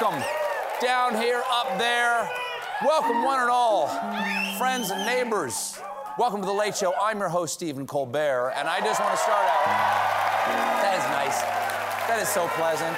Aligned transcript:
Welcome 0.00 0.24
down 0.80 1.14
here, 1.20 1.42
up 1.50 1.76
there. 1.76 2.30
Welcome, 2.82 3.22
one 3.22 3.40
and 3.40 3.50
all, 3.50 3.88
friends 4.56 4.90
and 4.90 5.04
neighbors. 5.04 5.78
Welcome 6.16 6.40
to 6.40 6.46
The 6.46 6.52
Late 6.52 6.74
Show. 6.74 6.94
I'm 6.98 7.18
your 7.18 7.28
host, 7.28 7.52
Stephen 7.52 7.86
Colbert, 7.86 8.54
and 8.56 8.66
I 8.66 8.80
just 8.80 8.98
want 8.98 9.12
to 9.12 9.20
start 9.20 9.44
out. 9.44 9.66
That 10.80 10.96
is 10.96 11.04
nice. 11.12 11.42
That 12.08 12.18
is 12.22 12.28
so 12.30 12.48
pleasant. 12.56 12.96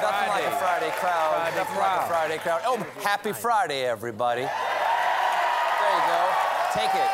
Nothing 0.00 0.28
like 0.28 0.44
a 0.44 0.56
Friday 0.58 0.92
crowd. 1.00 1.34
Friday 1.34 1.56
Nothing 1.56 1.78
like 1.78 2.00
a. 2.00 2.06
Friday 2.06 2.38
crowd. 2.38 2.60
Oh, 2.64 2.76
happy 3.02 3.32
Friday, 3.32 3.84
everybody. 3.84 4.42
There 4.42 4.50
you 5.90 6.04
go. 6.06 6.30
Take 6.74 6.94
it. 6.94 7.10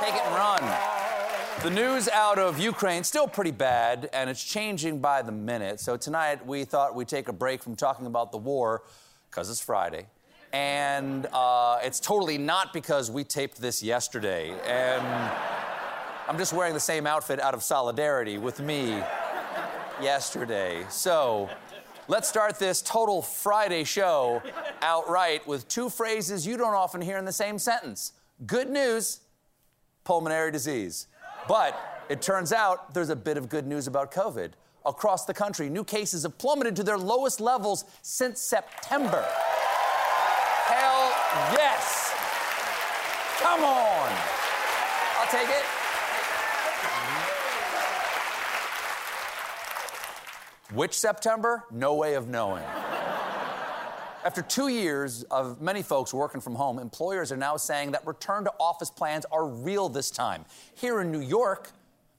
Take 0.00 0.14
it 0.14 0.24
and 0.24 0.34
run. 0.34 0.99
The 1.58 1.70
news 1.70 2.08
out 2.08 2.38
of 2.38 2.58
Ukraine 2.58 3.04
still 3.04 3.28
pretty 3.28 3.50
bad, 3.50 4.08
and 4.14 4.30
it's 4.30 4.42
changing 4.42 5.00
by 5.00 5.20
the 5.20 5.32
minute. 5.32 5.78
So 5.78 5.94
tonight 5.98 6.46
we 6.46 6.64
thought 6.64 6.94
we'd 6.94 7.08
take 7.08 7.28
a 7.28 7.34
break 7.34 7.62
from 7.62 7.76
talking 7.76 8.06
about 8.06 8.32
the 8.32 8.38
war 8.38 8.84
because 9.28 9.50
it's 9.50 9.60
Friday, 9.60 10.06
and 10.54 11.26
uh, 11.34 11.78
it's 11.82 12.00
totally 12.00 12.38
not 12.38 12.72
because 12.72 13.10
we 13.10 13.24
taped 13.24 13.60
this 13.60 13.82
yesterday. 13.82 14.54
And 14.66 15.04
I'm 16.26 16.38
just 16.38 16.54
wearing 16.54 16.72
the 16.72 16.80
same 16.80 17.06
outfit 17.06 17.38
out 17.38 17.52
of 17.52 17.62
solidarity 17.62 18.38
with 18.38 18.60
me 18.60 19.02
yesterday. 20.00 20.86
So 20.88 21.50
let's 22.08 22.26
start 22.26 22.58
this 22.58 22.80
total 22.80 23.20
Friday 23.20 23.84
show 23.84 24.42
outright 24.80 25.46
with 25.46 25.68
two 25.68 25.90
phrases 25.90 26.46
you 26.46 26.56
don't 26.56 26.72
often 26.72 27.02
hear 27.02 27.18
in 27.18 27.26
the 27.26 27.32
same 27.32 27.58
sentence. 27.58 28.12
Good 28.46 28.70
news, 28.70 29.20
pulmonary 30.04 30.52
disease. 30.52 31.06
But 31.50 32.04
it 32.08 32.22
turns 32.22 32.52
out 32.52 32.94
there's 32.94 33.08
a 33.08 33.16
bit 33.16 33.36
of 33.36 33.48
good 33.48 33.66
news 33.66 33.88
about 33.88 34.12
COVID. 34.12 34.52
Across 34.86 35.24
the 35.24 35.34
country, 35.34 35.68
new 35.68 35.82
cases 35.82 36.22
have 36.22 36.38
plummeted 36.38 36.76
to 36.76 36.84
their 36.84 36.96
lowest 36.96 37.40
levels 37.40 37.86
since 38.02 38.40
September. 38.40 39.26
Hell 40.66 41.12
yes! 41.50 42.14
Come 43.40 43.64
on! 43.64 44.12
I'll 45.18 45.26
take 45.26 45.48
it. 45.48 45.64
Which 50.72 50.96
September? 50.96 51.64
No 51.72 51.94
way 51.94 52.14
of 52.14 52.28
knowing. 52.28 52.62
After 54.22 54.42
two 54.42 54.68
years 54.68 55.22
of 55.24 55.62
many 55.62 55.82
folks 55.82 56.12
working 56.12 56.42
from 56.42 56.54
home, 56.54 56.78
employers 56.78 57.32
are 57.32 57.38
now 57.38 57.56
saying 57.56 57.92
that 57.92 58.06
return 58.06 58.44
to 58.44 58.52
office 58.60 58.90
plans 58.90 59.24
are 59.32 59.46
real 59.46 59.88
this 59.88 60.10
time. 60.10 60.44
Here 60.74 61.00
in 61.00 61.10
New 61.10 61.22
York, 61.22 61.70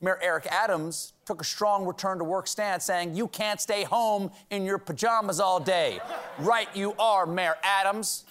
Mayor 0.02 0.18
Eric 0.20 0.48
Adams 0.50 1.14
took 1.26 1.42
a 1.42 1.44
strong 1.44 1.86
return 1.86 2.18
to 2.18 2.24
work 2.24 2.48
stance 2.48 2.86
saying, 2.86 3.16
You 3.16 3.28
can't 3.28 3.62
stay 3.62 3.84
home 3.84 4.32
in 4.50 4.66
your 4.66 4.80
pajamas 4.80 5.40
all 5.40 5.60
day. 5.60 6.00
right, 6.40 6.67
you 6.76 6.95
are, 6.98 7.28
Mayor 7.28 7.56
Adams. 7.61 8.26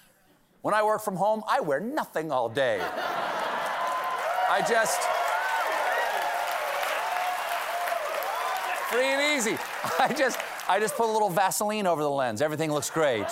When 0.63 0.75
I 0.75 0.83
work 0.83 1.01
from 1.01 1.15
home, 1.15 1.45
I 1.49 1.61
wear 1.61 1.79
nothing 1.79 2.33
all 2.33 2.49
day. 2.49 2.81
I 4.51 4.65
just. 4.69 5.01
Free 8.91 9.07
and 9.07 9.39
easy. 9.39 9.57
I 10.01 10.13
just, 10.13 10.37
I 10.71 10.79
just 10.79 10.95
put 10.95 11.09
a 11.09 11.13
little 11.13 11.31
Vaseline 11.31 11.89
over 11.89 12.01
the 12.01 12.09
lens. 12.09 12.41
Everything 12.41 12.71
looks 12.71 12.91
great. 12.91 13.27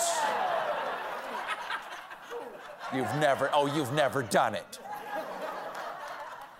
You've 2.93 3.15
never, 3.15 3.49
oh, 3.53 3.73
you've 3.73 3.93
never 3.93 4.23
done 4.23 4.55
it. 4.55 4.79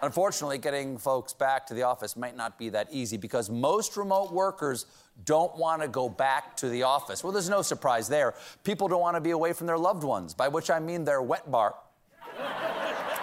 Unfortunately, 0.01 0.57
getting 0.57 0.97
folks 0.97 1.33
back 1.33 1.67
to 1.67 1.73
the 1.73 1.83
office 1.83 2.15
might 2.15 2.37
not 2.37 2.57
be 2.57 2.69
that 2.69 2.87
easy 2.91 3.17
because 3.17 3.49
most 3.49 3.97
remote 3.97 4.31
workers 4.31 4.85
don't 5.25 5.53
want 5.57 5.81
to 5.81 5.89
go 5.89 6.07
back 6.07 6.55
to 6.55 6.69
the 6.69 6.83
office. 6.83 7.25
Well, 7.25 7.33
there's 7.33 7.49
no 7.49 7.61
surprise 7.61 8.07
there. 8.07 8.33
People 8.63 8.87
don't 8.87 9.01
want 9.01 9.17
to 9.17 9.21
be 9.21 9.31
away 9.31 9.51
from 9.51 9.67
their 9.67 9.77
loved 9.77 10.05
ones, 10.05 10.33
by 10.33 10.47
which 10.47 10.69
I 10.69 10.79
mean 10.79 11.03
their 11.03 11.21
wet 11.21 11.51
bar. 11.51 11.75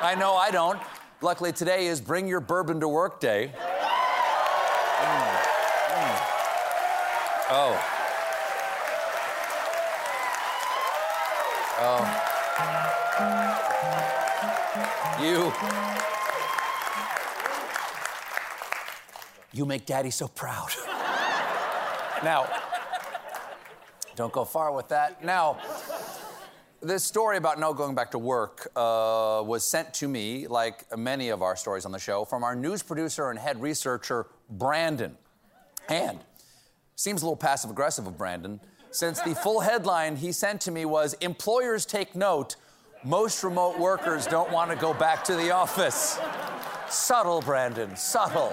I 0.03 0.15
know 0.15 0.35
I 0.35 0.51
don't. 0.51 0.79
Luckily, 1.23 1.53
today 1.53 1.87
is 1.87 2.03
Bring 2.03 2.29
Your 2.29 2.41
Bourbon 2.41 2.81
to 2.81 2.89
Work 2.89 3.19
Day. 3.19 3.51
Mm. 4.99 5.36
Oh. 7.49 7.81
Oh. 11.79 12.23
You. 15.23 15.53
You 19.53 19.65
make 19.65 19.87
daddy 19.87 20.11
so 20.11 20.27
proud. 20.27 20.71
now, 22.25 22.49
don't 24.17 24.33
go 24.33 24.45
far 24.45 24.73
with 24.73 24.89
that. 24.89 25.25
Now, 25.25 25.59
this 26.83 27.05
story 27.05 27.37
about 27.37 27.61
no 27.61 27.73
going 27.73 27.95
back 27.95 28.11
to 28.11 28.19
work 28.19 28.67
uh, 28.75 29.41
was 29.47 29.65
sent 29.65 29.95
to 29.95 30.09
me, 30.09 30.49
like 30.49 30.85
many 30.99 31.29
of 31.29 31.43
our 31.43 31.55
stories 31.55 31.87
on 31.87 31.93
the 31.93 31.99
show, 32.01 32.25
from 32.25 32.43
our 32.43 32.57
news 32.57 32.83
producer 32.83 33.31
and 33.31 33.39
head 33.39 33.63
researcher, 33.63 34.27
Brandon. 34.51 35.17
And 35.89 36.19
seems 36.97 37.23
a 37.23 37.25
little 37.25 37.37
passive 37.37 37.71
aggressive 37.71 38.07
of 38.07 38.17
Brandon, 38.17 38.59
since 38.91 39.21
the 39.21 39.35
full 39.35 39.61
headline 39.61 40.17
he 40.17 40.33
sent 40.33 40.63
to 40.63 40.71
me 40.71 40.87
was 40.87 41.13
Employers 41.21 41.85
take 41.85 42.17
note, 42.17 42.57
most 43.05 43.45
remote 43.45 43.79
workers 43.79 44.27
don't 44.27 44.51
want 44.51 44.71
to 44.71 44.77
go 44.77 44.95
back 44.95 45.23
to 45.25 45.37
the 45.37 45.51
office. 45.51 46.19
Subtle, 46.89 47.43
Brandon, 47.43 47.95
subtle. 47.95 48.51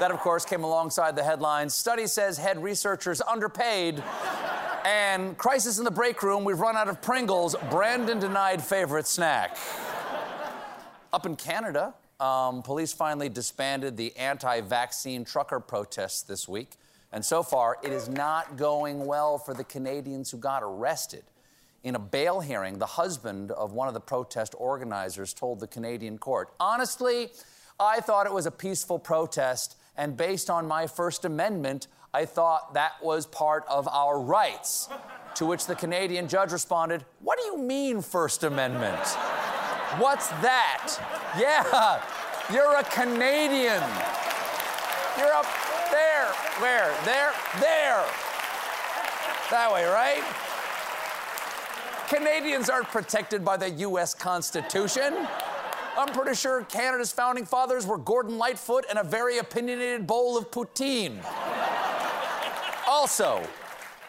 That, 0.00 0.10
of 0.10 0.18
course, 0.18 0.44
came 0.44 0.64
alongside 0.64 1.14
the 1.14 1.22
headlines 1.22 1.72
Study 1.72 2.08
says 2.08 2.36
head 2.36 2.60
researchers 2.60 3.22
underpaid. 3.22 4.02
And 4.84 5.38
crisis 5.38 5.78
in 5.78 5.84
the 5.84 5.90
break 5.90 6.22
room, 6.22 6.44
we've 6.44 6.58
run 6.58 6.76
out 6.76 6.88
of 6.88 7.00
Pringles. 7.00 7.54
Brandon 7.70 8.18
denied 8.18 8.62
favorite 8.62 9.06
snack. 9.06 9.56
Up 11.12 11.24
in 11.24 11.36
Canada, 11.36 11.94
um, 12.18 12.62
police 12.62 12.92
finally 12.92 13.28
disbanded 13.28 13.96
the 13.96 14.14
anti 14.16 14.60
vaccine 14.62 15.24
trucker 15.24 15.60
protests 15.60 16.22
this 16.22 16.48
week. 16.48 16.72
And 17.14 17.24
so 17.24 17.44
far, 17.44 17.78
it 17.84 17.92
is 17.92 18.08
not 18.08 18.56
going 18.56 19.06
well 19.06 19.38
for 19.38 19.54
the 19.54 19.62
Canadians 19.62 20.32
who 20.32 20.36
got 20.36 20.64
arrested. 20.64 21.22
In 21.84 21.94
a 21.94 21.98
bail 21.98 22.40
hearing, 22.40 22.78
the 22.78 22.86
husband 22.86 23.52
of 23.52 23.72
one 23.72 23.86
of 23.86 23.94
the 23.94 24.00
protest 24.00 24.52
organizers 24.58 25.32
told 25.32 25.60
the 25.60 25.68
Canadian 25.68 26.18
court, 26.18 26.52
Honestly, 26.58 27.28
I 27.78 28.00
thought 28.00 28.26
it 28.26 28.32
was 28.32 28.46
a 28.46 28.50
peaceful 28.50 28.98
protest, 28.98 29.76
and 29.96 30.16
based 30.16 30.50
on 30.50 30.66
my 30.66 30.88
First 30.88 31.24
Amendment, 31.24 31.86
I 32.12 32.24
thought 32.24 32.74
that 32.74 32.94
was 33.00 33.26
part 33.26 33.64
of 33.70 33.86
our 33.86 34.18
rights. 34.20 34.88
To 35.36 35.46
which 35.46 35.66
the 35.66 35.76
Canadian 35.76 36.26
judge 36.26 36.50
responded, 36.50 37.04
What 37.20 37.38
do 37.38 37.44
you 37.44 37.58
mean, 37.58 38.02
First 38.02 38.42
Amendment? 38.42 39.06
What's 39.98 40.28
that? 40.42 40.98
Yeah, 41.38 42.00
you're 42.52 42.76
a 42.76 42.84
Canadian. 42.84 43.82
You're 45.18 45.32
there. 45.32 45.63
Where? 46.60 46.94
There? 47.04 47.32
There. 47.60 48.04
That 49.50 49.70
way, 49.72 49.84
right? 49.84 50.22
Canadians 52.08 52.70
aren't 52.70 52.86
protected 52.88 53.44
by 53.44 53.56
the 53.56 53.70
U.S. 53.70 54.14
Constitution. 54.14 55.26
I'm 55.96 56.12
pretty 56.12 56.34
sure 56.34 56.62
Canada's 56.64 57.10
founding 57.10 57.44
fathers 57.44 57.86
were 57.86 57.98
Gordon 57.98 58.38
Lightfoot 58.38 58.84
and 58.88 58.98
a 58.98 59.04
very 59.04 59.38
opinionated 59.38 60.06
bowl 60.06 60.38
of 60.38 60.50
poutine. 60.50 61.24
Also, 62.86 63.42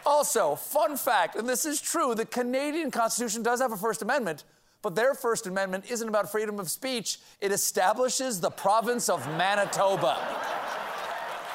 also, 0.04 0.54
fun 0.54 0.96
fact, 0.96 1.34
and 1.34 1.48
this 1.48 1.64
is 1.64 1.80
true, 1.80 2.14
the 2.14 2.26
Canadian 2.26 2.92
Constitution 2.92 3.42
does 3.42 3.60
have 3.60 3.72
a 3.72 3.76
First 3.76 4.02
Amendment, 4.02 4.44
but 4.82 4.94
their 4.94 5.14
First 5.14 5.48
Amendment 5.48 5.84
isn't 5.90 6.08
about 6.08 6.30
freedom 6.30 6.60
of 6.60 6.70
speech. 6.70 7.18
It 7.40 7.50
establishes 7.50 8.40
the 8.40 8.50
province 8.50 9.08
of 9.08 9.26
Manitoba. 9.36 10.16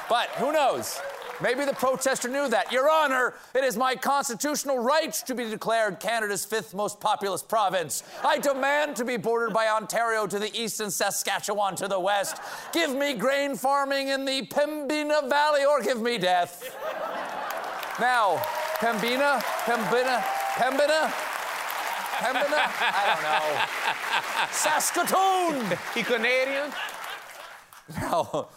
But 0.08 0.28
who 0.30 0.52
knows? 0.52 1.00
Maybe 1.42 1.64
the 1.64 1.72
protester 1.72 2.28
knew 2.28 2.48
that. 2.50 2.70
Your 2.70 2.88
Honor, 2.88 3.34
it 3.54 3.64
is 3.64 3.76
my 3.76 3.96
constitutional 3.96 4.78
right 4.78 5.12
to 5.12 5.34
be 5.34 5.50
declared 5.50 5.98
Canada's 5.98 6.44
fifth 6.44 6.72
most 6.72 7.00
populous 7.00 7.42
province. 7.42 8.04
I 8.24 8.38
demand 8.38 8.94
to 8.96 9.04
be 9.04 9.16
bordered 9.16 9.52
by 9.52 9.68
Ontario 9.68 10.26
to 10.28 10.38
the 10.38 10.54
east 10.56 10.80
and 10.80 10.92
Saskatchewan 10.92 11.74
to 11.76 11.88
the 11.88 11.98
west. 11.98 12.36
Give 12.72 12.94
me 12.94 13.14
grain 13.14 13.56
farming 13.56 14.08
in 14.08 14.24
the 14.24 14.42
Pembina 14.42 15.28
Valley 15.28 15.64
or 15.64 15.82
give 15.82 16.00
me 16.00 16.16
death. 16.16 16.76
Now, 17.98 18.36
Pembina, 18.78 19.40
Pembina, 19.64 20.22
Pembina, 20.54 21.12
Pembina? 22.18 22.70
I 22.78 23.02
don't 23.08 23.22
know. 23.26 24.46
Saskatoon! 24.52 25.78
He 25.94 26.02
Canadian? 26.04 26.70
Now, 28.00 28.48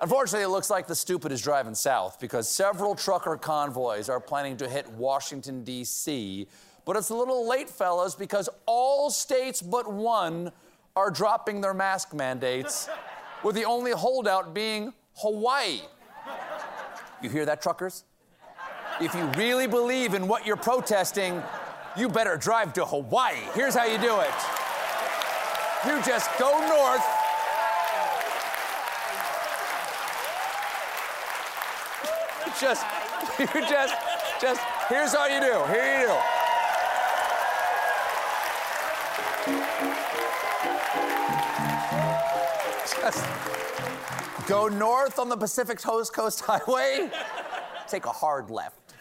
unfortunately, 0.00 0.44
it 0.44 0.48
looks 0.48 0.70
like 0.70 0.86
the 0.86 0.94
stupid 0.94 1.32
is 1.32 1.42
driving 1.42 1.74
south 1.74 2.18
because 2.20 2.48
several 2.48 2.94
trucker 2.94 3.36
convoys 3.36 4.08
are 4.08 4.20
planning 4.20 4.56
to 4.58 4.68
hit 4.68 4.88
Washington, 4.92 5.64
D.C. 5.64 6.46
But 6.84 6.96
it's 6.96 7.10
a 7.10 7.14
little 7.14 7.48
late, 7.48 7.68
fellas, 7.68 8.14
because 8.14 8.48
all 8.66 9.10
states 9.10 9.60
but 9.62 9.92
one 9.92 10.52
are 10.96 11.10
dropping 11.10 11.60
their 11.60 11.74
mask 11.74 12.14
mandates, 12.14 12.88
with 13.44 13.54
the 13.54 13.64
only 13.64 13.92
holdout 13.92 14.54
being 14.54 14.92
Hawaii. 15.16 15.80
You 17.22 17.30
hear 17.30 17.44
that, 17.46 17.62
truckers? 17.62 18.04
If 19.00 19.14
you 19.14 19.24
really 19.36 19.66
believe 19.66 20.14
in 20.14 20.26
what 20.26 20.44
you're 20.44 20.56
protesting, 20.56 21.42
you 21.96 22.08
better 22.08 22.36
drive 22.36 22.72
to 22.74 22.84
Hawaii. 22.84 23.36
Here's 23.54 23.74
how 23.74 23.84
you 23.84 23.98
do 23.98 24.20
it 24.20 24.34
you 25.86 26.02
just 26.02 26.30
go 26.38 26.50
north. 26.66 27.17
Just, 32.60 32.84
you 33.38 33.46
just, 33.46 33.94
just, 34.40 34.60
here's 34.88 35.14
all 35.14 35.28
you 35.28 35.40
do. 35.40 35.64
Here 35.72 36.00
you 36.00 36.06
do. 36.08 36.14
Just 43.00 43.24
go 44.48 44.66
north 44.66 45.20
on 45.20 45.28
the 45.28 45.36
Pacific 45.36 45.80
Coast 45.80 46.12
Coast 46.12 46.40
Highway, 46.40 47.08
take 47.86 48.06
a 48.06 48.10
hard 48.10 48.50
left. 48.50 48.94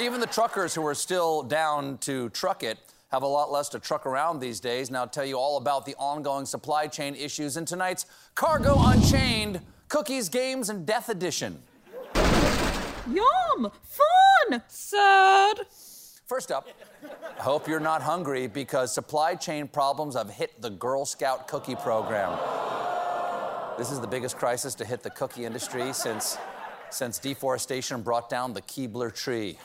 Even 0.00 0.18
the 0.18 0.26
truckers 0.26 0.74
who 0.74 0.84
are 0.84 0.94
still 0.94 1.44
down 1.44 1.98
to 1.98 2.30
truck 2.30 2.64
it 2.64 2.78
have 3.12 3.22
a 3.22 3.26
lot 3.26 3.52
less 3.52 3.68
to 3.70 3.78
truck 3.78 4.06
around 4.06 4.40
these 4.40 4.58
days. 4.58 4.90
Now, 4.90 5.02
I'll 5.02 5.08
tell 5.08 5.24
you 5.24 5.38
all 5.38 5.56
about 5.56 5.86
the 5.86 5.94
ongoing 5.96 6.46
supply 6.46 6.88
chain 6.88 7.14
issues 7.14 7.56
in 7.56 7.64
tonight's 7.64 8.06
Cargo 8.34 8.76
Unchained 8.76 9.60
Cookies, 9.88 10.28
Games, 10.28 10.68
and 10.68 10.84
Death 10.84 11.08
Edition. 11.08 11.62
Yum! 13.12 13.70
Fun! 13.82 14.62
Sad! 14.68 15.60
First 16.26 16.52
up, 16.52 16.68
I 17.38 17.42
hope 17.42 17.66
you're 17.66 17.80
not 17.80 18.02
hungry 18.02 18.46
because 18.48 18.92
supply 18.92 19.34
chain 19.34 19.66
problems 19.66 20.14
have 20.14 20.28
hit 20.28 20.60
the 20.60 20.68
Girl 20.68 21.06
Scout 21.06 21.48
cookie 21.48 21.74
program. 21.74 22.38
This 23.78 23.90
is 23.90 24.00
the 24.00 24.06
biggest 24.06 24.36
crisis 24.36 24.74
to 24.74 24.84
hit 24.84 25.02
the 25.02 25.10
cookie 25.10 25.46
industry 25.46 25.92
since, 25.94 26.36
since 26.90 27.18
deforestation 27.18 28.02
brought 28.02 28.28
down 28.28 28.52
the 28.52 28.62
Keebler 28.62 29.14
tree. 29.14 29.58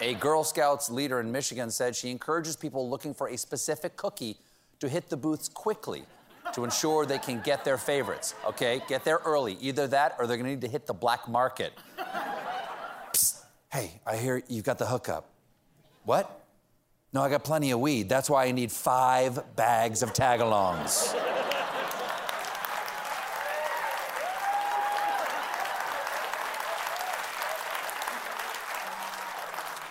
A 0.00 0.14
Girl 0.14 0.44
Scouts 0.44 0.90
leader 0.90 1.20
in 1.20 1.30
Michigan 1.30 1.70
said 1.70 1.94
she 1.94 2.10
encourages 2.10 2.56
people 2.56 2.88
looking 2.88 3.12
for 3.12 3.28
a 3.28 3.36
specific 3.36 3.96
cookie 3.96 4.38
to 4.80 4.88
hit 4.88 5.10
the 5.10 5.16
booths 5.16 5.48
quickly 5.48 6.04
to 6.54 6.64
ensure 6.64 7.06
they 7.06 7.18
can 7.18 7.40
get 7.40 7.64
their 7.64 7.78
favorites. 7.78 8.34
Okay, 8.46 8.82
get 8.88 9.04
there 9.04 9.20
early. 9.24 9.56
Either 9.60 9.86
that 9.88 10.16
or 10.18 10.26
they're 10.26 10.36
gonna 10.36 10.50
need 10.50 10.60
to 10.60 10.68
hit 10.68 10.86
the 10.86 10.94
black 10.94 11.28
market. 11.28 11.72
Psst. 13.12 13.44
Hey, 13.72 14.00
I 14.06 14.16
hear 14.16 14.42
you've 14.48 14.64
got 14.64 14.78
the 14.78 14.86
hookup. 14.86 15.30
What? 16.04 16.40
No, 17.12 17.22
I 17.22 17.28
got 17.28 17.44
plenty 17.44 17.70
of 17.70 17.80
weed. 17.80 18.08
That's 18.08 18.30
why 18.30 18.46
I 18.46 18.52
need 18.52 18.72
five 18.72 19.54
bags 19.54 20.02
of 20.02 20.12
tagalongs. 20.12 21.14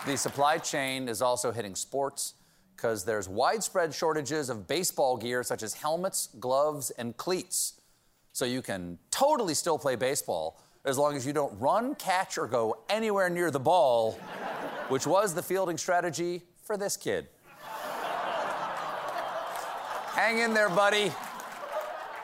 The 0.06 0.18
supply 0.18 0.58
chain 0.58 1.08
is 1.08 1.22
also 1.22 1.52
hitting 1.52 1.76
sports 1.76 2.34
because 2.76 3.06
there's 3.06 3.30
widespread 3.30 3.94
shortages 3.94 4.50
of 4.50 4.68
baseball 4.68 5.18
gear 5.18 5.44
such 5.44 5.64
as 5.64 5.74
helmets, 5.74 6.30
gloves, 6.40 6.90
and 6.92 7.16
cleats. 7.18 7.80
So 8.34 8.46
you 8.46 8.62
can 8.62 8.98
totally 9.12 9.54
still 9.54 9.78
play 9.78 9.96
baseball 9.96 10.60
as 10.86 10.98
long 10.98 11.16
as 11.16 11.26
you 11.26 11.34
don't 11.34 11.60
run, 11.60 11.96
catch, 11.96 12.38
or 12.38 12.48
go 12.48 12.78
anywhere 12.90 13.30
near 13.30 13.52
the 13.52 13.60
ball, 13.60 14.14
which 14.90 15.06
was 15.06 15.34
the 15.34 15.44
fielding 15.44 15.78
strategy 15.78 16.42
for 16.64 16.78
this 16.78 16.98
kid. 16.98 17.28
Hang 20.14 20.40
in 20.40 20.54
there, 20.54 20.70
buddy. 20.70 21.12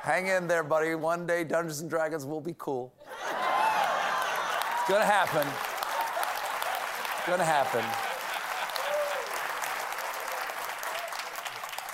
Hang 0.01 0.27
in 0.27 0.47
there, 0.47 0.63
buddy. 0.63 0.95
One 0.95 1.27
day 1.27 1.43
Dungeons 1.43 1.81
and 1.81 1.89
Dragons 1.89 2.25
will 2.25 2.41
be 2.41 2.55
cool. 2.57 2.93
It's 3.21 4.89
gonna 4.89 5.05
happen. 5.05 5.47
It's 7.17 7.27
gonna 7.27 7.43
happen. 7.43 8.06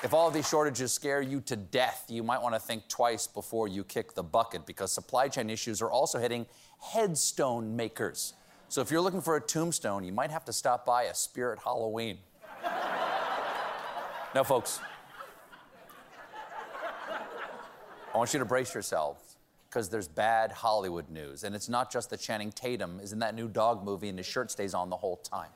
If 0.03 0.13
all 0.13 0.27
of 0.27 0.33
these 0.33 0.49
shortages 0.49 0.91
scare 0.91 1.21
you 1.21 1.39
to 1.41 1.55
death, 1.55 2.07
you 2.09 2.23
might 2.23 2.41
want 2.41 2.55
to 2.55 2.59
think 2.59 2.89
twice 2.89 3.25
before 3.25 3.69
you 3.69 3.85
kick 3.85 4.13
the 4.15 4.23
bucket 4.23 4.65
because 4.65 4.91
supply 4.91 5.29
chain 5.29 5.49
issues 5.49 5.81
are 5.81 5.89
also 5.89 6.19
hitting 6.19 6.45
headstone 6.81 7.77
makers. 7.77 8.33
So 8.67 8.81
if 8.81 8.91
you're 8.91 8.99
looking 8.99 9.21
for 9.21 9.37
a 9.37 9.41
tombstone, 9.41 10.03
you 10.03 10.11
might 10.11 10.29
have 10.29 10.43
to 10.45 10.53
stop 10.53 10.85
by 10.85 11.03
a 11.03 11.15
Spirit 11.15 11.59
Halloween. 11.63 12.17
now, 14.35 14.43
folks, 14.43 14.81
I 18.13 18.17
want 18.17 18.33
you 18.33 18.39
to 18.39 18.45
brace 18.45 18.73
yourselves 18.73 19.37
because 19.69 19.87
there's 19.87 20.09
bad 20.09 20.51
Hollywood 20.51 21.09
news. 21.09 21.45
And 21.45 21.55
it's 21.55 21.69
not 21.69 21.89
just 21.89 22.09
that 22.09 22.19
Channing 22.19 22.51
Tatum 22.51 22.99
is 22.99 23.13
in 23.13 23.19
that 23.19 23.35
new 23.35 23.47
dog 23.47 23.85
movie 23.85 24.09
and 24.09 24.19
his 24.19 24.27
shirt 24.27 24.51
stays 24.51 24.73
on 24.73 24.89
the 24.89 24.97
whole 24.97 25.17
time. 25.17 25.49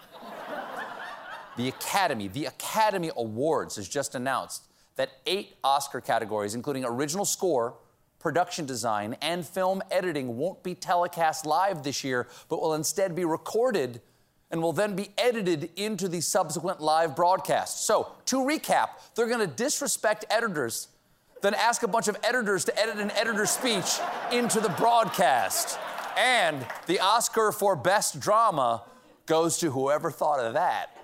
The 1.57 1.67
Academy, 1.67 2.27
the 2.27 2.45
Academy 2.45 3.11
Awards 3.15 3.75
has 3.75 3.87
just 3.87 4.15
announced 4.15 4.63
that 4.95 5.11
eight 5.25 5.55
Oscar 5.63 6.01
categories, 6.01 6.55
including 6.55 6.85
original 6.85 7.25
score, 7.25 7.75
production 8.19 8.65
design, 8.65 9.15
and 9.21 9.45
film 9.45 9.81
editing, 9.91 10.37
won't 10.37 10.63
be 10.63 10.73
telecast 10.73 11.45
live 11.45 11.83
this 11.83 12.03
year, 12.03 12.27
but 12.49 12.61
will 12.61 12.73
instead 12.73 13.15
be 13.15 13.25
recorded 13.25 14.01
and 14.49 14.61
will 14.61 14.73
then 14.73 14.95
be 14.95 15.09
edited 15.17 15.69
into 15.75 16.07
the 16.07 16.21
subsequent 16.21 16.79
live 16.79 17.15
broadcast. 17.15 17.85
So, 17.85 18.13
to 18.25 18.37
recap, 18.37 18.89
they're 19.15 19.27
going 19.27 19.47
to 19.47 19.53
disrespect 19.53 20.23
editors 20.29 20.87
then 21.41 21.53
ask 21.53 21.83
a 21.83 21.87
bunch 21.87 22.07
of 22.07 22.17
editors 22.23 22.65
to 22.65 22.79
edit 22.79 22.97
an 22.97 23.11
editor's 23.11 23.51
speech 23.51 23.99
into 24.31 24.59
the 24.59 24.69
broadcast. 24.69 25.79
And 26.17 26.65
the 26.87 26.99
Oscar 26.99 27.51
for 27.51 27.75
Best 27.75 28.19
Drama 28.19 28.83
goes 29.25 29.57
to 29.59 29.69
whoever 29.71 30.09
thought 30.09 30.39
of 30.39 30.53
that. 30.53 30.96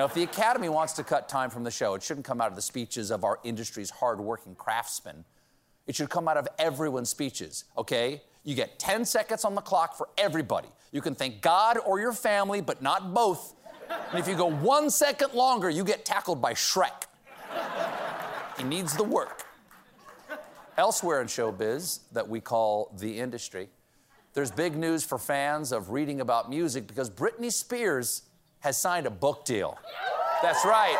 Now, 0.00 0.06
if 0.06 0.14
the 0.14 0.22
Academy 0.22 0.70
wants 0.70 0.94
to 0.94 1.04
cut 1.04 1.28
time 1.28 1.50
from 1.50 1.62
the 1.62 1.70
show, 1.70 1.94
it 1.94 2.02
shouldn't 2.02 2.24
come 2.24 2.40
out 2.40 2.48
of 2.48 2.56
the 2.56 2.62
speeches 2.62 3.10
of 3.10 3.22
our 3.22 3.38
industry's 3.44 3.90
hardworking 3.90 4.54
craftsmen. 4.54 5.26
It 5.86 5.94
should 5.94 6.08
come 6.08 6.26
out 6.26 6.38
of 6.38 6.48
everyone's 6.58 7.10
speeches, 7.10 7.64
okay? 7.76 8.22
You 8.42 8.54
get 8.54 8.78
10 8.78 9.04
seconds 9.04 9.44
on 9.44 9.54
the 9.54 9.60
clock 9.60 9.94
for 9.94 10.08
everybody. 10.16 10.70
You 10.90 11.02
can 11.02 11.14
thank 11.14 11.42
God 11.42 11.76
or 11.84 12.00
your 12.00 12.14
family, 12.14 12.62
but 12.62 12.80
not 12.80 13.12
both. 13.12 13.54
And 14.10 14.18
if 14.18 14.26
you 14.26 14.36
go 14.36 14.50
one 14.50 14.88
second 14.88 15.34
longer, 15.34 15.68
you 15.68 15.84
get 15.84 16.06
tackled 16.06 16.40
by 16.40 16.54
Shrek. 16.54 17.04
He 18.56 18.64
needs 18.64 18.96
the 18.96 19.04
work. 19.04 19.44
Elsewhere 20.78 21.20
in 21.20 21.26
showbiz 21.26 22.00
that 22.12 22.26
we 22.26 22.40
call 22.40 22.90
the 22.98 23.20
industry, 23.20 23.68
there's 24.32 24.50
big 24.50 24.78
news 24.78 25.04
for 25.04 25.18
fans 25.18 25.72
of 25.72 25.90
reading 25.90 26.22
about 26.22 26.48
music 26.48 26.86
because 26.86 27.10
Britney 27.10 27.52
Spears 27.52 28.22
has 28.60 28.76
signed 28.78 29.06
a 29.06 29.10
book 29.10 29.44
deal. 29.44 29.78
That's 30.42 30.64
right. 30.64 30.98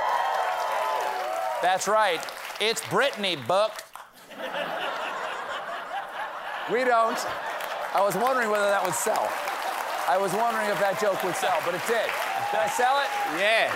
That's 1.63 1.87
right. 1.89 2.21
It's 2.61 2.81
Britney 2.83 3.37
book. 3.47 3.73
We 6.71 6.85
don't. 6.85 7.19
I 7.95 8.01
was 8.03 8.15
wondering 8.15 8.51
whether 8.51 8.67
that 8.67 8.85
would 8.85 8.95
sell. 8.95 9.29
I 10.09 10.17
was 10.17 10.33
wondering 10.33 10.69
if 10.69 10.79
that 10.81 11.01
joke 11.01 11.23
would 11.25 11.37
sell, 11.37 11.59
but 11.65 11.75
it 11.75 11.83
did. 11.87 12.09
Did 12.51 12.61
I 12.61 12.69
sell 12.69 13.01
it? 13.01 13.09
Yeah. 13.39 13.73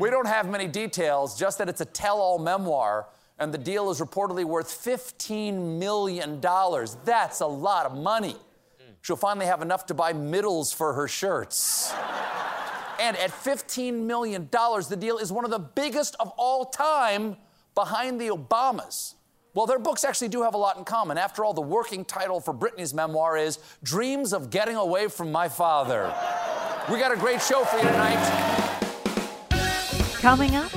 We 0.00 0.10
don't 0.10 0.26
have 0.26 0.48
many 0.48 0.66
details, 0.66 1.38
just 1.38 1.58
that 1.58 1.68
it's 1.68 1.80
a 1.80 1.84
tell 1.86 2.18
all 2.18 2.38
memoir, 2.38 3.06
and 3.38 3.54
the 3.54 3.58
deal 3.58 3.90
is 3.90 4.00
reportedly 4.00 4.44
worth 4.44 4.68
$15 4.68 5.78
million. 5.78 6.40
That's 7.04 7.40
a 7.40 7.46
lot 7.46 7.86
of 7.86 7.96
money. 7.96 8.36
She'll 9.04 9.16
finally 9.16 9.44
have 9.44 9.60
enough 9.60 9.84
to 9.86 9.94
buy 9.94 10.14
middles 10.14 10.72
for 10.72 10.94
her 10.94 11.06
shirts. 11.06 11.92
and 12.98 13.14
at 13.18 13.28
$15 13.28 13.92
million, 13.92 14.48
the 14.50 14.96
deal 14.98 15.18
is 15.18 15.30
one 15.30 15.44
of 15.44 15.50
the 15.50 15.58
biggest 15.58 16.16
of 16.18 16.32
all 16.38 16.64
time 16.64 17.36
behind 17.74 18.18
the 18.18 18.28
Obamas. 18.28 19.12
Well, 19.52 19.66
their 19.66 19.78
books 19.78 20.04
actually 20.04 20.28
do 20.28 20.40
have 20.42 20.54
a 20.54 20.56
lot 20.56 20.78
in 20.78 20.84
common. 20.84 21.18
After 21.18 21.44
all, 21.44 21.52
the 21.52 21.60
working 21.60 22.06
title 22.06 22.40
for 22.40 22.54
Britney's 22.54 22.94
memoir 22.94 23.36
is 23.36 23.58
Dreams 23.82 24.32
of 24.32 24.48
Getting 24.48 24.76
Away 24.76 25.08
from 25.08 25.30
My 25.30 25.50
Father. 25.50 26.04
We 26.90 26.98
got 26.98 27.12
a 27.12 27.16
great 27.16 27.42
show 27.42 27.62
for 27.64 27.76
you 27.76 27.82
tonight. 27.82 28.80
Coming 30.14 30.56
up, 30.56 30.72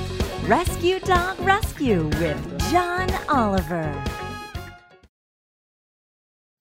Rescue 0.46 1.00
Dog 1.00 1.40
Rescue 1.40 2.08
with 2.20 2.70
John 2.70 3.08
Oliver. 3.30 4.17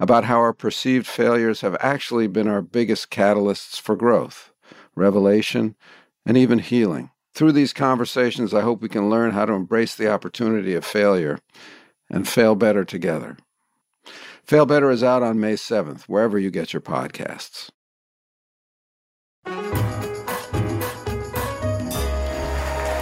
about 0.00 0.24
how 0.24 0.38
our 0.38 0.52
perceived 0.52 1.06
failures 1.06 1.60
have 1.60 1.76
actually 1.78 2.26
been 2.26 2.48
our 2.48 2.62
biggest 2.62 3.10
catalysts 3.10 3.78
for 3.80 3.94
growth, 3.94 4.50
revelation, 4.96 5.76
and 6.26 6.36
even 6.36 6.58
healing. 6.58 7.10
Through 7.34 7.52
these 7.52 7.72
conversations, 7.72 8.52
I 8.52 8.62
hope 8.62 8.82
we 8.82 8.88
can 8.88 9.08
learn 9.10 9.30
how 9.32 9.44
to 9.44 9.52
embrace 9.52 9.94
the 9.94 10.10
opportunity 10.10 10.74
of 10.74 10.84
failure 10.84 11.38
and 12.10 12.26
fail 12.26 12.56
better 12.56 12.84
together. 12.84 13.36
Fail 14.42 14.66
Better 14.66 14.90
is 14.90 15.04
out 15.04 15.22
on 15.22 15.38
May 15.38 15.52
7th, 15.54 16.02
wherever 16.08 16.36
you 16.38 16.50
get 16.50 16.72
your 16.72 16.80
podcasts. 16.80 17.70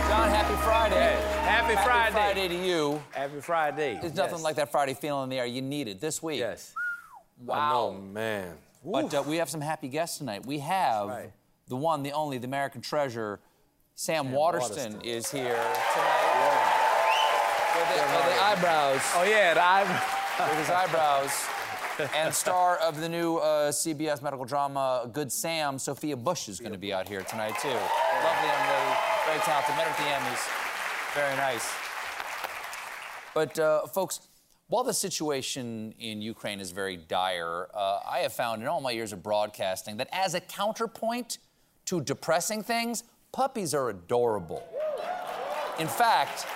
John, 0.09 0.31
happy 0.31 0.55
Friday. 0.63 1.21
Happy 1.43 1.75
Friday. 1.75 2.13
Friday 2.13 2.49
to 2.49 2.55
you. 2.55 3.03
Happy 3.11 3.41
Friday. 3.41 3.99
There's 4.01 4.15
nothing 4.15 4.37
Yes. 4.37 4.43
like 4.43 4.57
that 4.57 4.71
Friday 4.73 4.95
feeling 4.95 5.25
in 5.25 5.29
the 5.31 5.39
air. 5.39 5.47
You 5.47 5.63
need 5.63 5.89
it 5.89 6.01
this 6.01 6.23
week. 6.23 6.41
Yes. 6.41 6.75
Wow. 7.45 7.95
Oh 7.95 8.01
man. 8.01 8.55
But 8.85 9.13
uh, 9.15 9.23
we 9.27 9.37
have 9.39 9.49
some 9.51 9.61
happy 9.61 9.89
guests 9.89 10.19
tonight. 10.19 10.47
We 10.47 10.59
have 10.61 11.09
Right. 11.09 11.33
the 11.69 11.77
one, 11.77 12.03
the 12.03 12.13
only, 12.13 12.39
the 12.39 12.47
American 12.47 12.81
treasure, 12.81 13.41
Sam, 13.95 14.33
Waterston, 14.33 14.93
Waterston. 14.95 15.01
is 15.03 15.31
here 15.31 15.43
tonight. 15.55 16.75
With, 17.77 17.89
the, 17.89 18.03
with 18.03 18.37
the 18.37 18.43
eyebrows. 18.43 19.01
Oh 19.15 19.25
yeah, 19.29 19.55
the 19.55 19.63
eye- 19.63 20.49
with 20.51 20.59
his 20.59 20.71
eyebrows. 20.71 21.31
and 22.15 22.33
star 22.33 22.77
of 22.79 23.01
the 23.01 23.09
new 23.09 23.39
uh, 23.39 23.73
CBS 23.73 24.23
medical 24.23 24.45
drama 24.45 25.11
Good 25.13 25.33
Sam, 25.33 25.79
Sophia 25.81 26.17
Bush 26.17 26.49
is 26.49 26.61
going 26.61 26.73
to 26.73 26.79
be 26.79 26.93
out 26.93 27.09
here 27.09 27.23
tonight 27.23 27.55
too. 27.61 27.69
Lovely 27.69 28.49
young 28.49 28.67
lady, 28.69 28.97
very 29.27 29.39
talented. 29.41 29.75
Met 29.77 29.87
her 29.87 29.91
at 29.91 29.97
the 29.99 30.05
Emmys. 30.05 31.15
Very 31.15 31.37
nice. 31.37 31.69
But 33.35 33.59
uh, 33.59 33.87
folks, 33.89 34.28
while 34.69 34.85
the 34.85 34.95
situation 34.95 35.95
in 35.99 36.21
Ukraine 36.21 36.61
is 36.61 36.71
very 36.71 36.97
dire, 36.97 37.69
uh, 37.75 38.01
I 38.09 38.19
have 38.21 38.33
found 38.33 38.63
in 38.63 38.69
all 38.69 38.81
my 38.81 38.91
years 38.91 39.13
of 39.13 39.23
broadcasting 39.23 39.97
that 39.97 40.09
as 40.13 40.35
a 40.35 40.41
counterpoint 40.41 41.39
to 41.87 42.01
depressing 42.03 42.63
things, 42.63 43.05
puppies 43.33 43.75
are 43.75 43.89
adorable. 43.89 44.63
In 45.79 45.89
fact, 45.89 46.47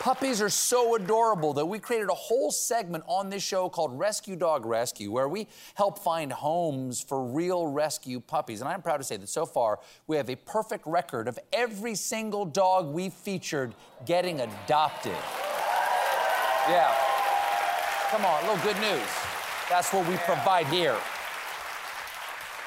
Puppies 0.00 0.40
are 0.40 0.48
so 0.48 0.94
adorable 0.94 1.52
that 1.52 1.66
we 1.66 1.78
created 1.78 2.08
a 2.08 2.14
whole 2.14 2.50
segment 2.50 3.04
on 3.06 3.28
this 3.28 3.42
show 3.42 3.68
called 3.68 3.98
Rescue 3.98 4.34
Dog 4.34 4.64
Rescue, 4.64 5.12
where 5.12 5.28
we 5.28 5.46
help 5.74 5.98
find 5.98 6.32
homes 6.32 7.02
for 7.02 7.22
real 7.22 7.66
rescue 7.66 8.18
puppies. 8.18 8.60
And 8.62 8.68
I'm 8.70 8.80
proud 8.80 8.96
to 8.96 9.04
say 9.04 9.18
that 9.18 9.28
so 9.28 9.44
far 9.44 9.78
we 10.06 10.16
have 10.16 10.30
a 10.30 10.36
perfect 10.36 10.86
record 10.86 11.28
of 11.28 11.38
every 11.52 11.94
single 11.94 12.46
dog 12.46 12.86
we 12.86 13.10
featured 13.10 13.74
getting 14.06 14.40
adopted. 14.40 15.12
Yeah. 16.68 16.94
Come 18.10 18.24
on, 18.24 18.44
a 18.44 18.48
little 18.48 18.62
good 18.62 18.80
news. 18.80 19.08
That's 19.70 19.92
what 19.92 20.06
we 20.06 20.16
provide 20.18 20.66
here. 20.66 20.96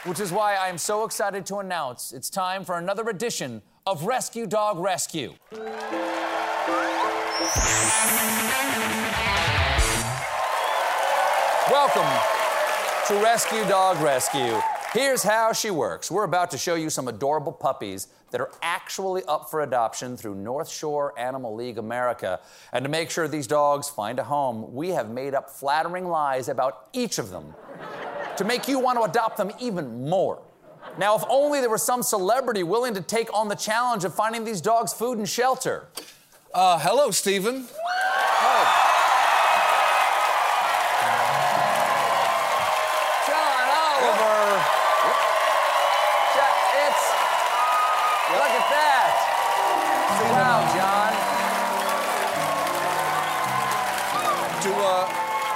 Which 0.06 0.20
is 0.20 0.32
why 0.32 0.56
I 0.56 0.68
am 0.68 0.78
so 0.78 1.06
excited 1.06 1.46
to 1.48 1.58
announce 1.58 2.12
it's 2.12 2.30
time 2.30 2.66
for 2.66 2.78
another 2.78 3.08
edition 3.10 3.62
of 3.86 4.04
Rescue 4.06 4.48
Dog 4.48 4.80
Rescue. 4.80 5.34
Welcome 11.70 12.10
to 13.08 13.24
Rescue 13.24 13.64
Dog 13.70 14.02
Rescue. 14.02 14.60
Here's 14.94 15.24
how 15.24 15.54
she 15.54 15.70
works. 15.72 16.10
We're 16.10 16.24
about 16.24 16.52
to 16.52 16.58
show 16.58 16.76
you 16.76 16.90
some 16.90 17.08
adorable 17.08 17.52
puppies 17.52 18.08
that 18.34 18.42
are 18.42 18.50
actually 18.64 19.24
up 19.26 19.52
for 19.52 19.62
adoption 19.62 20.18
through 20.18 20.34
North 20.34 20.68
Shore 20.68 21.14
Animal 21.20 21.54
League 21.54 21.78
America. 21.78 22.40
And 22.72 22.84
to 22.84 22.90
make 22.90 23.12
sure 23.12 23.28
these 23.28 23.46
dogs 23.46 23.90
find 23.90 24.18
a 24.18 24.24
home, 24.24 24.74
we 24.74 24.90
have 24.90 25.12
made 25.12 25.36
up 25.36 25.52
flattering 25.52 26.08
lies 26.08 26.50
about 26.50 26.88
each 26.94 27.20
of 27.20 27.30
them 27.30 27.54
to 28.38 28.44
make 28.44 28.68
you 28.68 28.80
want 28.80 28.98
to 28.98 29.04
adopt 29.04 29.38
them 29.38 29.52
even 29.60 30.10
more. 30.10 30.42
Now, 30.98 31.16
if 31.16 31.24
only 31.30 31.62
there 31.62 31.70
were 31.70 31.78
some 31.78 32.02
celebrity 32.02 32.64
willing 32.64 32.96
to 32.96 33.02
take 33.02 33.32
on 33.36 33.50
the 33.50 33.56
challenge 33.56 34.04
of 34.04 34.16
finding 34.16 34.44
these 34.44 34.62
dogs 34.62 34.94
food 34.94 35.20
and 35.20 35.30
shelter. 35.30 35.86
Uh, 36.56 36.80
hello, 36.80 37.12
Stephen. 37.12 37.68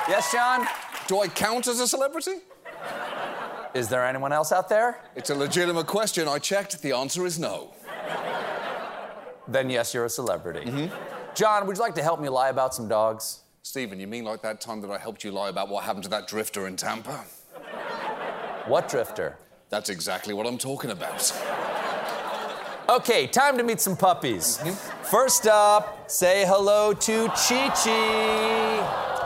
Yes, 0.09 0.31
John? 0.31 0.67
do 1.07 1.21
I 1.21 1.27
count 1.27 1.67
as 1.67 1.79
a 1.79 1.87
celebrity? 1.87 2.35
Is 3.73 3.87
there 3.87 4.05
anyone 4.05 4.33
else 4.33 4.51
out 4.51 4.69
there? 4.69 4.99
It's 5.15 5.29
a 5.29 5.35
legitimate 5.35 5.87
question. 5.87 6.27
I 6.27 6.39
checked. 6.39 6.81
The 6.81 6.91
answer 6.91 7.25
is 7.25 7.39
no. 7.39 7.73
Then 9.47 9.69
yes, 9.69 9.93
you're 9.93 10.05
a 10.05 10.09
celebrity. 10.09 10.69
Mm-hmm. 10.69 10.95
John, 11.33 11.67
would 11.67 11.77
you 11.77 11.81
like 11.81 11.95
to 11.95 12.03
help 12.03 12.19
me 12.19 12.27
lie 12.27 12.49
about 12.49 12.75
some 12.75 12.87
dogs? 12.87 13.41
Stephen, 13.61 13.99
you 13.99 14.07
mean 14.07 14.23
like 14.25 14.41
that 14.41 14.59
time 14.59 14.81
that 14.81 14.91
I 14.91 14.97
helped 14.97 15.23
you 15.23 15.31
lie 15.31 15.49
about 15.49 15.69
what 15.69 15.83
happened 15.83 16.03
to 16.03 16.09
that 16.09 16.27
drifter 16.27 16.67
in 16.67 16.75
Tampa? 16.75 17.23
What 18.65 18.89
drifter? 18.89 19.37
That's 19.69 19.89
exactly 19.89 20.33
what 20.33 20.45
I'm 20.45 20.57
talking 20.57 20.91
about. 20.91 21.31
Okay, 22.89 23.27
time 23.27 23.57
to 23.57 23.63
meet 23.63 23.79
some 23.79 23.95
puppies. 23.95 24.57
Mm-hmm. 24.57 25.03
First 25.03 25.47
up, 25.47 26.09
say 26.09 26.45
hello 26.45 26.93
to 26.93 27.27
Chi 27.29 27.69
Chi. 27.69 29.16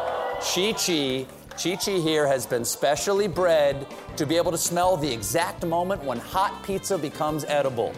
Chi 0.42 0.74
Chi. 0.74 1.28
Chi 1.56 1.76
Chi 1.76 2.00
here 2.00 2.26
has 2.26 2.48
been 2.48 2.66
specially 2.66 3.28
bred 3.28 3.86
to 4.18 4.26
be 4.26 4.38
able 4.38 4.52
to 4.52 4.58
smell 4.58 4.98
the 4.98 5.12
exact 5.12 5.64
moment 5.64 6.04
when 6.04 6.18
hot 6.18 6.64
pizza 6.64 6.98
becomes 6.98 7.46
edible. 7.46 7.94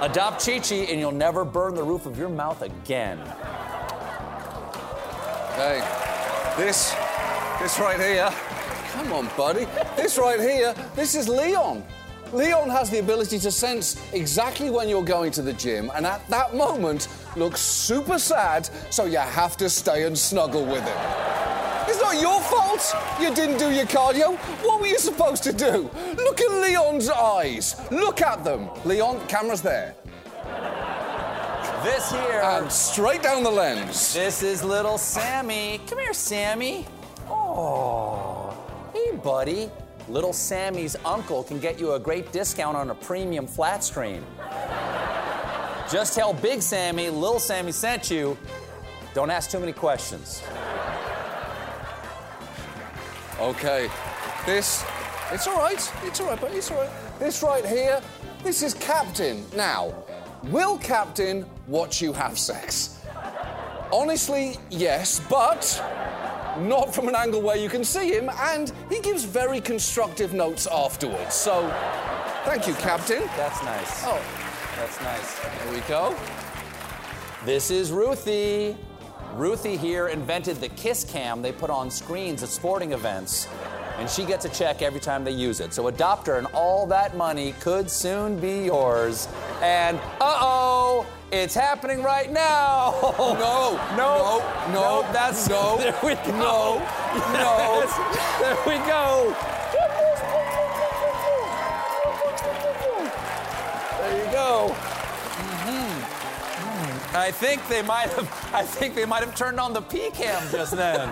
Adopt 0.00 0.46
Chi 0.46 0.60
Chi 0.60 0.76
and 0.76 1.00
you'll 1.00 1.10
never 1.10 1.44
burn 1.44 1.74
the 1.74 1.82
roof 1.82 2.06
of 2.06 2.16
your 2.16 2.28
mouth 2.28 2.62
again. 2.62 3.18
Hey, 5.56 5.80
this, 6.56 6.94
this 7.60 7.80
right 7.80 7.98
here. 7.98 8.30
Come 8.92 9.12
on, 9.12 9.28
buddy. 9.36 9.66
This 9.96 10.18
right 10.18 10.38
here, 10.38 10.72
this 10.94 11.16
is 11.16 11.28
Leon. 11.28 11.84
Leon 12.32 12.70
has 12.70 12.90
the 12.90 13.00
ability 13.00 13.40
to 13.40 13.50
sense 13.50 14.00
exactly 14.12 14.70
when 14.70 14.88
you're 14.88 15.02
going 15.02 15.32
to 15.32 15.42
the 15.42 15.52
gym, 15.52 15.90
and 15.96 16.06
at 16.06 16.26
that 16.28 16.54
moment, 16.54 17.08
looks 17.36 17.60
super 17.60 18.18
sad, 18.18 18.68
so 18.90 19.04
you 19.04 19.18
have 19.18 19.56
to 19.58 19.68
stay 19.68 20.04
and 20.04 20.18
snuggle 20.18 20.64
with 20.64 20.82
him. 20.82 20.98
It's 21.88 22.00
not 22.00 22.20
your 22.20 22.40
fault 22.42 22.94
you 23.20 23.34
didn't 23.34 23.58
do 23.58 23.70
your 23.70 23.86
cardio. 23.86 24.36
What 24.64 24.80
were 24.80 24.86
you 24.86 24.98
supposed 24.98 25.42
to 25.44 25.52
do? 25.52 25.90
Look 26.16 26.40
at 26.40 26.50
Leon's 26.50 27.08
eyes. 27.08 27.80
Look 27.90 28.22
at 28.22 28.44
them. 28.44 28.68
Leon, 28.84 29.26
camera's 29.26 29.60
there. 29.60 29.94
This 31.82 32.10
here. 32.12 32.40
And 32.44 32.70
straight 32.70 33.22
down 33.22 33.42
the 33.42 33.50
lens. 33.50 34.12
This 34.14 34.42
is 34.42 34.62
little 34.62 34.98
Sammy. 34.98 35.80
Come 35.88 35.98
here, 35.98 36.12
Sammy. 36.12 36.86
Oh, 37.28 38.54
hey, 38.92 39.16
buddy. 39.16 39.70
Little 40.08 40.32
Sammy's 40.32 40.96
uncle 41.04 41.42
can 41.42 41.58
get 41.58 41.80
you 41.80 41.94
a 41.94 41.98
great 41.98 42.32
discount 42.32 42.76
on 42.76 42.90
a 42.90 42.94
premium 42.94 43.46
flat 43.46 43.82
screen. 43.82 44.22
Just 45.90 46.14
tell 46.14 46.32
Big 46.32 46.62
Sammy, 46.62 47.10
Little 47.10 47.40
Sammy 47.40 47.72
sent 47.72 48.12
you. 48.12 48.38
Don't 49.12 49.30
ask 49.30 49.50
too 49.50 49.58
many 49.58 49.72
questions. 49.72 50.40
Okay. 53.40 53.90
This, 54.46 54.84
it's 55.32 55.48
all 55.48 55.56
right. 55.56 55.92
It's 56.04 56.20
all 56.20 56.28
right, 56.28 56.40
but 56.40 56.52
it's 56.52 56.70
all 56.70 56.76
right. 56.76 56.90
This 57.18 57.42
right 57.42 57.66
here, 57.66 58.00
this 58.44 58.62
is 58.62 58.74
Captain. 58.74 59.44
Now, 59.56 59.92
will 60.44 60.78
Captain 60.78 61.44
watch 61.66 62.00
you 62.00 62.12
have 62.12 62.38
sex? 62.38 63.04
Honestly, 63.92 64.56
yes, 64.70 65.20
but 65.28 65.82
not 66.60 66.94
from 66.94 67.08
an 67.08 67.16
angle 67.16 67.42
where 67.42 67.56
you 67.56 67.68
can 67.68 67.82
see 67.82 68.12
him, 68.12 68.30
and 68.40 68.72
he 68.88 69.00
gives 69.00 69.24
very 69.24 69.60
constructive 69.60 70.34
notes 70.34 70.68
afterwards. 70.70 71.34
So, 71.34 71.68
thank 72.44 72.68
you, 72.68 72.74
Captain. 72.74 73.22
That's 73.36 73.60
nice. 73.64 74.04
Oh, 74.04 74.49
That's 74.80 75.00
nice. 75.02 75.38
there 75.40 75.72
we 75.74 75.80
go. 75.80 76.16
This 77.44 77.70
is 77.70 77.92
Ruthie. 77.92 78.74
Ruthie 79.34 79.76
here 79.76 80.08
invented 80.08 80.56
the 80.56 80.70
Kiss 80.70 81.04
Cam 81.04 81.42
they 81.42 81.52
put 81.52 81.68
on 81.68 81.90
screens 81.90 82.42
at 82.42 82.48
sporting 82.48 82.92
events. 82.92 83.46
And 83.98 84.08
she 84.08 84.24
gets 84.24 84.46
a 84.46 84.48
check 84.48 84.80
every 84.80 84.98
time 84.98 85.22
they 85.22 85.32
use 85.32 85.60
it. 85.60 85.74
So 85.74 85.88
adopt 85.88 86.26
her, 86.28 86.36
and 86.38 86.46
all 86.54 86.86
that 86.86 87.14
money 87.14 87.52
could 87.60 87.90
soon 87.90 88.40
be 88.40 88.64
yours. 88.64 89.28
And 89.60 89.98
uh 90.18 90.38
oh, 90.40 91.06
it's 91.30 91.54
happening 91.54 92.02
right 92.02 92.32
now. 92.32 92.94
No, 93.20 93.34
no, 93.34 93.96
no, 93.98 94.72
no, 94.72 95.12
That's 95.12 95.46
no, 95.46 95.76
There 95.78 95.94
we 96.02 96.14
go. 96.14 96.38
no, 96.38 96.78
no. 97.34 97.84
There 98.40 98.56
we 98.66 98.86
go. 98.88 99.59
I 107.12 107.32
think 107.32 107.66
they 107.68 107.82
might 107.82 108.08
have. 108.10 108.50
I 108.54 108.62
think 108.62 108.94
they 108.94 109.04
might 109.04 109.24
have 109.24 109.34
turned 109.34 109.58
on 109.58 109.72
the 109.72 109.82
P 109.82 110.10
cam 110.10 110.48
just 110.50 110.76
then. 110.76 111.08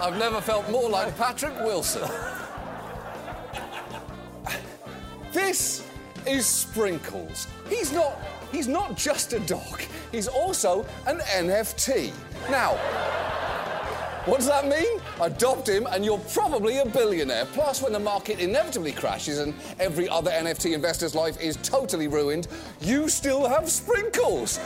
I've 0.00 0.18
never 0.18 0.40
felt 0.40 0.68
more 0.70 0.88
like 0.88 1.16
Patrick 1.16 1.56
Wilson. 1.60 2.08
This 5.32 5.86
is 6.26 6.46
Sprinkles. 6.46 7.46
He's 7.68 7.92
not 7.92 8.18
he's 8.50 8.66
not 8.66 8.96
just 8.96 9.32
a 9.32 9.40
dog. 9.40 9.82
He's 10.10 10.26
also 10.26 10.84
an 11.06 11.18
NFT. 11.18 12.12
Now, 12.50 12.72
what 14.26 14.36
does 14.36 14.48
that 14.48 14.68
mean? 14.68 15.00
Adopt 15.20 15.68
him 15.68 15.86
and 15.90 16.04
you're 16.04 16.18
probably 16.32 16.78
a 16.78 16.84
billionaire. 16.84 17.46
Plus, 17.46 17.82
when 17.82 17.92
the 17.92 17.98
market 17.98 18.38
inevitably 18.38 18.92
crashes 18.92 19.38
and 19.38 19.54
every 19.78 20.08
other 20.10 20.30
NFT 20.30 20.74
investor's 20.74 21.14
life 21.14 21.40
is 21.40 21.56
totally 21.62 22.06
ruined, 22.06 22.46
you 22.82 23.08
still 23.08 23.48
have 23.48 23.70
Sprinkles. 23.70 24.60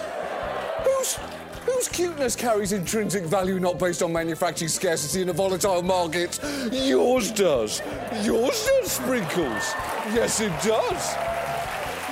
Whose 0.82 1.18
whose 1.66 1.88
cuteness 1.88 2.36
carries 2.36 2.72
intrinsic 2.72 3.24
value 3.24 3.58
not 3.58 3.78
based 3.78 4.02
on 4.02 4.12
manufacturing 4.12 4.68
scarcity 4.68 5.22
in 5.22 5.28
a 5.28 5.32
volatile 5.32 5.82
market? 5.82 6.38
Yours 6.72 7.30
does. 7.30 7.80
Yours 8.22 8.66
does, 8.66 8.92
Sprinkles. 8.92 9.72
Yes, 10.12 10.40
it 10.40 10.52
does. 10.62 11.14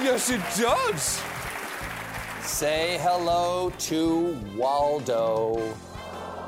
Yes, 0.00 0.30
it 0.30 0.40
does. 0.58 1.20
Say 2.46 2.98
hello 3.02 3.70
to 3.78 4.38
Waldo. 4.56 5.74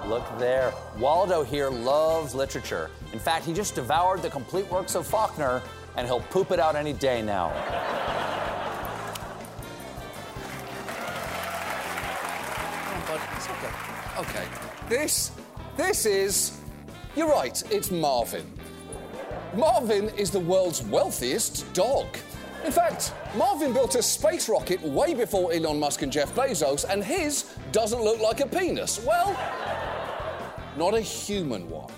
Look 0.09 0.25
there. 0.39 0.73
Waldo 0.99 1.43
here 1.43 1.71
loves 1.71 2.35
literature. 2.35 2.91
In 3.13 3.19
fact, 3.19 3.45
he 3.47 3.53
just 3.55 3.75
devoured 3.75 4.21
the 4.21 4.29
complete 4.29 4.71
works 4.71 4.95
of 4.95 5.07
Faulkner, 5.07 5.63
and 5.97 6.07
he'll 6.07 6.21
poop 6.21 6.51
it 6.51 6.61
out 6.61 6.77
any 6.77 6.93
day 6.93 7.23
now. 7.23 7.53
Oh, 13.09 14.21
okay. 14.21 14.41
Okay. 14.41 14.49
This, 14.89 15.33
this 15.77 16.05
is. 16.05 16.61
You're 17.17 17.31
right. 17.31 17.63
It's 17.71 17.91
Marvin. 17.91 18.45
Marvin 19.57 20.11
is 20.11 20.31
the 20.31 20.41
world's 20.41 20.83
wealthiest 20.83 21.73
dog. 21.73 22.07
In 22.65 22.73
fact, 22.73 23.13
Marvin 23.37 23.73
built 23.73 23.95
a 23.95 24.03
space 24.03 24.49
rocket 24.49 24.81
way 24.83 25.15
before 25.15 25.53
Elon 25.53 25.79
Musk 25.79 26.03
and 26.03 26.11
Jeff 26.11 26.35
Bezos, 26.35 26.85
and 26.89 27.05
his 27.05 27.55
doesn't 27.73 28.03
look 28.03 28.21
like 28.21 28.41
a 28.41 28.47
penis. 28.47 29.01
Well, 29.07 29.37
not 30.77 30.95
a 30.95 31.01
human 31.01 31.69
one. 31.71 31.91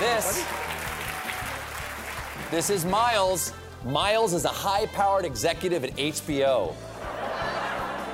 This. 0.00 0.44
This 2.50 2.70
is 2.70 2.84
Miles. 2.84 3.52
Miles 3.84 4.32
is 4.32 4.44
a 4.44 4.48
high 4.48 4.86
powered 4.86 5.24
executive 5.24 5.84
at 5.84 5.94
HBO. 5.96 6.74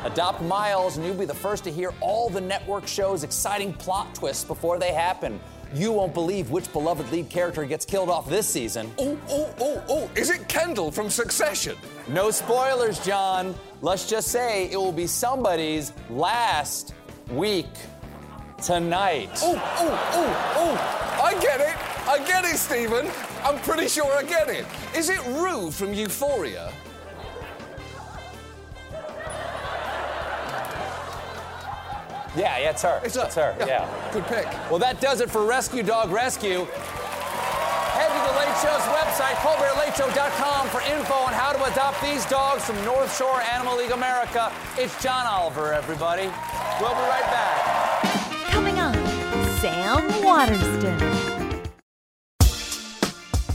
Adopt 0.04 0.42
Miles, 0.42 0.96
and 0.96 1.06
you'll 1.06 1.14
be 1.14 1.24
the 1.24 1.34
first 1.34 1.64
to 1.64 1.72
hear 1.72 1.92
all 2.00 2.28
the 2.28 2.40
network 2.40 2.86
show's 2.86 3.24
exciting 3.24 3.72
plot 3.72 4.14
twists 4.14 4.44
before 4.44 4.78
they 4.78 4.92
happen. 4.92 5.40
You 5.74 5.92
won't 5.92 6.14
believe 6.14 6.50
which 6.50 6.70
beloved 6.72 7.10
lead 7.10 7.30
character 7.30 7.64
gets 7.64 7.84
killed 7.84 8.10
off 8.10 8.28
this 8.28 8.46
season. 8.46 8.92
Oh, 8.98 9.18
oh, 9.28 9.54
oh, 9.60 9.84
oh. 9.88 10.10
Is 10.14 10.30
it 10.30 10.46
Kendall 10.46 10.92
from 10.92 11.10
Succession? 11.10 11.76
No 12.06 12.30
spoilers, 12.30 13.04
John. 13.04 13.54
Let's 13.80 14.08
just 14.08 14.28
say 14.28 14.70
it 14.70 14.76
will 14.76 14.92
be 14.92 15.06
somebody's 15.06 15.92
last 16.10 16.94
week 17.30 17.66
tonight. 18.62 19.30
Oh, 19.42 19.54
oh, 19.78 20.10
oh, 20.12 20.54
oh. 20.56 21.20
I 21.24 21.32
get 21.40 21.60
it. 21.60 21.74
I 22.06 22.18
get 22.18 22.44
it, 22.44 22.58
Stephen. 22.58 23.10
I'm 23.42 23.58
pretty 23.60 23.88
sure 23.88 24.12
I 24.12 24.22
get 24.22 24.48
it. 24.48 24.66
Is 24.94 25.08
it 25.08 25.24
Rue 25.26 25.70
from 25.70 25.94
Euphoria? 25.94 26.70
Yeah, 32.36 32.58
yeah, 32.58 32.70
it's 32.70 32.82
her. 32.82 33.00
It's 33.04 33.16
It's 33.16 33.34
her, 33.36 33.54
yeah. 33.60 33.88
Good 34.12 34.24
pick. 34.26 34.46
Well, 34.70 34.78
that 34.80 35.00
does 35.00 35.20
it 35.20 35.30
for 35.30 35.44
Rescue 35.46 35.82
Dog 35.82 36.10
Rescue. 36.10 36.66
Head 37.94 38.10
to 38.10 38.20
the 38.26 38.38
Late 38.38 38.56
Show's 38.58 38.82
website, 38.90 39.36
colbertlateshow.com, 39.38 40.68
for 40.68 40.80
info 40.92 41.14
on 41.14 41.32
how 41.32 41.52
to 41.52 41.64
adopt 41.72 42.02
these 42.02 42.26
dogs 42.26 42.64
from 42.64 42.76
North 42.84 43.16
Shore 43.16 43.40
Animal 43.42 43.76
League 43.76 43.92
America. 43.92 44.52
It's 44.76 45.00
John 45.02 45.26
Oliver, 45.26 45.72
everybody. 45.72 46.26
We'll 46.80 46.90
be 46.90 47.06
right 47.06 47.22
back. 47.30 48.02
Coming 48.50 48.80
up, 48.80 48.94
Sam 49.60 50.24
Waterston. 50.24 51.33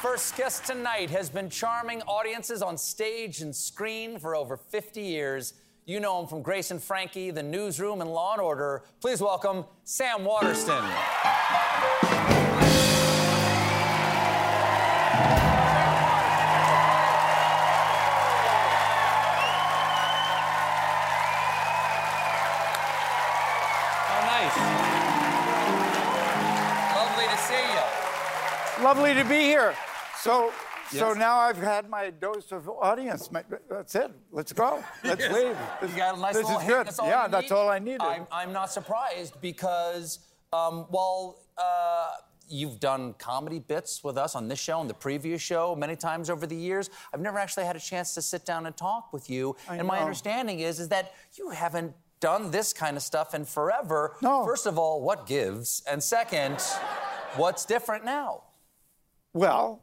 First 0.00 0.36
guest 0.36 0.64
tonight 0.64 1.10
has 1.10 1.28
been 1.28 1.48
charming 1.48 2.02
audiences 2.02 2.62
on 2.62 2.76
stage 2.76 3.40
and 3.40 3.54
screen 3.54 4.18
for 4.18 4.34
over 4.34 4.56
50 4.56 5.00
years. 5.00 5.54
You 5.86 6.00
know 6.00 6.20
him 6.20 6.26
from 6.26 6.42
Grace 6.42 6.70
and 6.70 6.82
Frankie, 6.82 7.30
The 7.30 7.42
Newsroom, 7.42 8.00
and 8.00 8.10
Law 8.10 8.32
and 8.32 8.42
Order. 8.42 8.82
Please 9.00 9.20
welcome 9.20 9.64
Sam 9.84 10.24
Waterston. 10.24 10.84
Lovely 28.94 29.14
to 29.14 29.28
be 29.28 29.40
here. 29.40 29.74
So, 30.20 30.52
so 30.88 31.14
now 31.14 31.36
I've 31.38 31.56
had 31.56 31.90
my 31.90 32.10
dose 32.10 32.52
of 32.52 32.68
audience. 32.68 33.32
My- 33.32 33.42
That's 33.68 33.96
it. 33.96 34.12
Let's 34.30 34.52
go. 34.52 34.84
Let's 35.04 35.20
leave. 35.32 35.56
This, 35.80 35.90
You 35.90 35.96
got 35.96 36.16
a 36.16 36.20
nice 36.20 36.34
this 36.34 36.44
little 36.44 36.60
is 36.60 36.62
hit. 36.64 36.70
good. 36.70 36.86
That's 36.86 37.00
yeah, 37.02 37.26
that's 37.26 37.50
all 37.50 37.68
I 37.68 37.80
needed. 37.80 38.02
I'm, 38.02 38.28
I'm 38.30 38.52
not 38.52 38.70
surprised 38.70 39.40
because, 39.40 40.20
um, 40.52 40.86
well, 40.90 41.40
uh, 41.58 42.10
you've 42.48 42.78
done 42.78 43.14
comedy 43.14 43.58
bits 43.58 44.04
with 44.04 44.16
us 44.16 44.36
on 44.36 44.46
this 44.46 44.60
show 44.60 44.80
and 44.80 44.88
the 44.88 44.94
previous 44.94 45.42
show 45.42 45.74
many 45.74 45.96
times 45.96 46.30
over 46.30 46.46
the 46.46 46.54
years. 46.56 46.88
I've 47.12 47.20
never 47.20 47.40
actually 47.40 47.64
had 47.64 47.74
a 47.74 47.80
chance 47.80 48.14
to 48.14 48.22
sit 48.22 48.46
down 48.46 48.64
and 48.66 48.76
talk 48.76 49.12
with 49.12 49.28
you. 49.28 49.56
I 49.68 49.74
and 49.74 49.88
my 49.88 49.98
understanding 49.98 50.60
is, 50.60 50.78
is 50.78 50.88
that 50.90 51.14
you 51.36 51.50
haven't 51.50 51.94
done 52.20 52.52
this 52.52 52.72
kind 52.72 52.96
of 52.96 53.02
stuff 53.02 53.34
in 53.34 53.44
forever. 53.44 54.14
No. 54.22 54.44
First 54.44 54.66
of 54.66 54.78
all, 54.78 55.02
what 55.02 55.26
gives? 55.26 55.82
And 55.90 56.00
second, 56.00 56.60
what's 57.34 57.64
different 57.64 58.04
now? 58.04 58.44
Well, 59.34 59.82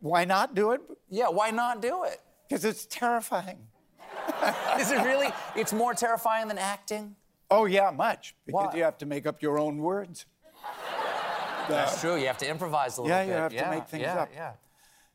why 0.00 0.24
not 0.26 0.54
do 0.54 0.72
it? 0.72 0.82
Yeah, 1.08 1.28
why 1.28 1.50
not 1.50 1.80
do 1.80 2.04
it? 2.04 2.20
Because 2.48 2.64
it's 2.64 2.84
terrifying. 2.86 3.58
Is 4.78 4.90
it 4.90 5.02
really? 5.02 5.28
It's 5.56 5.72
more 5.72 5.94
terrifying 5.94 6.48
than 6.48 6.58
acting? 6.58 7.16
Oh 7.50 7.64
yeah, 7.64 7.90
much. 7.90 8.34
Because 8.44 8.68
Why? 8.72 8.76
you 8.76 8.84
have 8.84 8.98
to 8.98 9.06
make 9.06 9.26
up 9.26 9.40
your 9.42 9.58
own 9.58 9.78
words. 9.78 10.26
That's 11.68 11.96
uh, 11.96 12.00
true. 12.00 12.16
You 12.16 12.26
have 12.26 12.38
to 12.38 12.48
improvise 12.48 12.98
a 12.98 13.02
little 13.02 13.16
Yeah, 13.16 13.24
bit. 13.24 13.28
Yeah, 13.30 13.36
you 13.36 13.42
have 13.42 13.52
to 13.52 13.70
make 13.70 13.88
things 13.88 14.02
yeah, 14.02 14.20
up. 14.22 14.28
Yeah. 14.34 14.52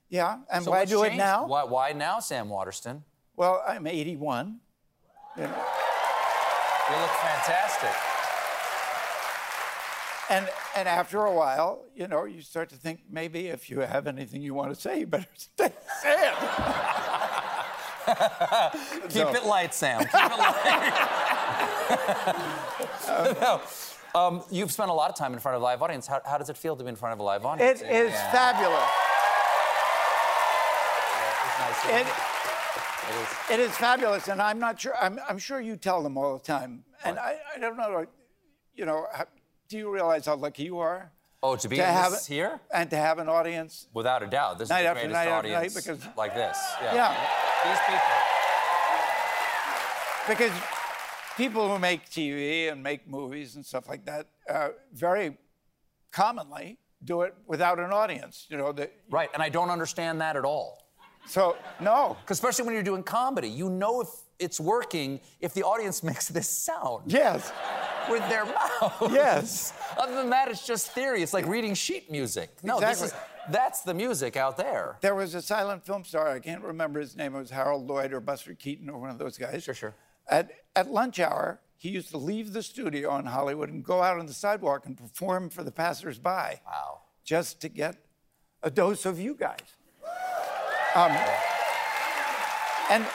Yeah, 0.09 0.37
and 0.51 0.63
So 0.63 0.71
why 0.71 0.85
do 0.85 1.03
it 1.03 1.15
now? 1.15 1.45
Why, 1.45 1.63
why 1.65 1.91
now, 1.91 2.19
Sam 2.19 2.49
Waterston? 2.49 3.03
Well, 3.35 3.63
I'm 3.67 3.85
81. 3.85 4.59
You 5.37 5.43
know, 5.43 5.47
You 5.47 6.95
look 6.97 7.11
fantastic. 7.11 8.18
And 10.29 10.47
and 10.75 10.87
after 10.87 11.25
a 11.25 11.31
while, 11.33 11.85
you 11.95 12.07
know, 12.07 12.25
you 12.25 12.41
start 12.41 12.69
to 12.69 12.75
think 12.75 13.01
maybe 13.09 13.47
if 13.47 13.69
you 13.69 13.79
have 13.81 14.07
anything 14.07 14.41
you 14.41 14.53
want 14.53 14.73
to 14.73 14.79
say, 14.79 14.99
you 14.99 15.07
better 15.07 15.25
stay, 15.35 15.71
say 16.01 16.15
it. 16.29 16.33
Keep 19.09 19.27
it 19.35 19.45
light, 19.45 19.73
Sam. 19.73 19.99
Keep 19.99 20.09
it 20.13 20.37
light. 20.37 20.55
no. 23.41 23.61
Um, 24.15 24.43
you've 24.49 24.71
spent 24.71 24.89
a 24.89 24.93
lot 24.93 25.09
of 25.11 25.15
time 25.15 25.33
in 25.33 25.39
front 25.39 25.55
of 25.55 25.61
a 25.61 25.65
live 25.65 25.81
audience. 25.83 26.07
How, 26.07 26.19
how 26.25 26.37
does 26.39 26.49
it 26.49 26.57
feel 26.57 26.75
to 26.75 26.83
be 26.83 26.89
in 26.89 26.95
front 26.95 27.13
of 27.13 27.19
a 27.19 27.23
live 27.23 27.45
audience? 27.45 27.81
It 27.81 27.91
is 27.91 28.11
Yeah. 28.11 28.31
fabulous. 28.31 28.89
It's 31.45 31.59
nice. 31.59 31.85
It, 32.01 32.07
It 33.09 33.15
is. 33.21 33.27
it 33.51 33.59
is 33.59 33.77
fabulous, 33.77 34.27
and 34.27 34.41
I'm 34.41 34.57
not 34.59 34.79
sure. 34.79 34.95
I'm, 34.99 35.19
I'm 35.29 35.37
sure 35.37 35.59
you 35.61 35.75
tell 35.77 36.01
them 36.01 36.17
all 36.17 36.37
the 36.37 36.43
time, 36.43 36.83
and 37.03 37.17
I, 37.19 37.37
I 37.55 37.59
don't 37.59 37.77
know. 37.77 38.05
You 38.75 38.85
know, 38.85 39.05
do 39.69 39.77
you 39.77 39.93
realize 39.93 40.25
how 40.25 40.35
lucky 40.35 40.63
you 40.63 40.79
are? 40.79 41.11
Oh, 41.41 41.55
to 41.55 41.69
be 41.69 41.77
to 41.77 41.83
have 41.85 42.11
this 42.11 42.25
here? 42.25 42.59
and 42.73 42.89
to 42.89 42.97
have 42.97 43.17
an 43.19 43.29
audience. 43.29 43.87
Without 43.93 44.21
a 44.23 44.27
doubt. 44.27 44.59
This 44.59 44.67
Night 44.69 44.79
is 44.79 44.83
the 44.83 44.89
after 44.89 44.99
greatest 45.07 45.13
night 45.13 45.27
after 45.31 45.47
night, 45.47 45.55
audience 45.57 45.73
because- 45.75 46.07
like 46.17 46.33
this. 46.35 46.57
Yeah. 46.81 46.95
Yeah. 46.95 47.15
These 47.71 47.79
people. 47.87 48.09
Because 50.27 50.51
people 51.37 51.69
who 51.69 51.79
make 51.79 52.09
TV 52.09 52.69
and 52.71 52.83
make 52.83 53.07
movies 53.07 53.55
and 53.55 53.65
stuff 53.65 53.87
like 53.87 54.05
that 54.05 54.27
uh, 54.49 54.69
very 54.93 55.37
commonly 56.11 56.77
do 57.03 57.21
it 57.21 57.33
without 57.47 57.79
an 57.79 57.91
audience. 57.93 58.45
You 58.49 58.57
know, 58.57 58.71
the, 58.73 58.89
Right, 59.09 59.29
and 59.33 59.41
I 59.41 59.49
don't 59.49 59.69
understand 59.69 60.19
that 60.21 60.35
at 60.35 60.43
all. 60.45 60.83
so 61.25 61.55
no. 61.79 62.17
Especially 62.27 62.65
when 62.65 62.73
you're 62.73 62.83
doing 62.83 63.03
comedy. 63.03 63.49
You 63.49 63.69
know 63.69 64.01
if 64.01 64.09
it's 64.39 64.59
working 64.59 65.19
if 65.39 65.53
the 65.53 65.63
audience 65.63 66.03
makes 66.09 66.27
this 66.27 66.49
sound 66.49 67.03
Yes. 67.11 67.51
With 68.09 68.27
their 68.29 68.45
mouth. 68.81 69.11
Yes. 69.11 69.73
Other 69.97 70.15
than 70.15 70.29
that, 70.29 70.47
it's 70.49 70.65
just 70.65 70.91
theory. 70.91 71.21
It's 71.21 71.33
like 71.33 71.45
reading 71.45 71.73
sheet 71.73 72.11
music. 72.11 72.49
No, 72.63 72.79
this 72.79 73.01
is 73.01 73.13
that's 73.49 73.81
the 73.81 73.93
music 73.93 74.37
out 74.37 74.57
there. 74.57 74.97
There 75.01 75.15
was 75.15 75.33
a 75.35 75.41
silent 75.41 75.85
film 75.85 76.03
star. 76.03 76.29
I 76.29 76.39
can't 76.39 76.63
remember 76.63 76.99
his 76.99 77.15
name. 77.15 77.35
It 77.35 77.39
was 77.39 77.49
Harold 77.49 77.87
Lloyd 77.87 78.13
or 78.13 78.19
Buster 78.19 78.53
Keaton 78.53 78.89
or 78.89 78.99
one 78.99 79.09
of 79.09 79.17
those 79.17 79.37
guys. 79.37 79.63
Sure, 79.63 79.73
sure. 79.73 79.95
At, 80.29 80.51
at 80.75 80.91
lunch 80.91 81.19
hour, 81.19 81.59
he 81.77 81.89
used 81.89 82.11
to 82.11 82.17
leave 82.17 82.53
the 82.53 82.61
studio 82.61 83.17
in 83.17 83.25
Hollywood 83.25 83.69
and 83.69 83.83
go 83.83 84.03
out 84.03 84.19
on 84.19 84.27
the 84.27 84.33
sidewalk 84.33 84.85
and 84.85 84.97
perform 84.97 85.49
for 85.49 85.63
the 85.63 85.71
passersby. 85.71 86.61
Wow. 86.65 87.01
Just 87.23 87.61
to 87.61 87.69
get 87.69 87.95
a 88.61 88.69
dose 88.69 89.05
of 89.05 89.19
you 89.19 89.33
guys. 89.33 89.57
Um, 90.95 91.11
and 92.91 93.05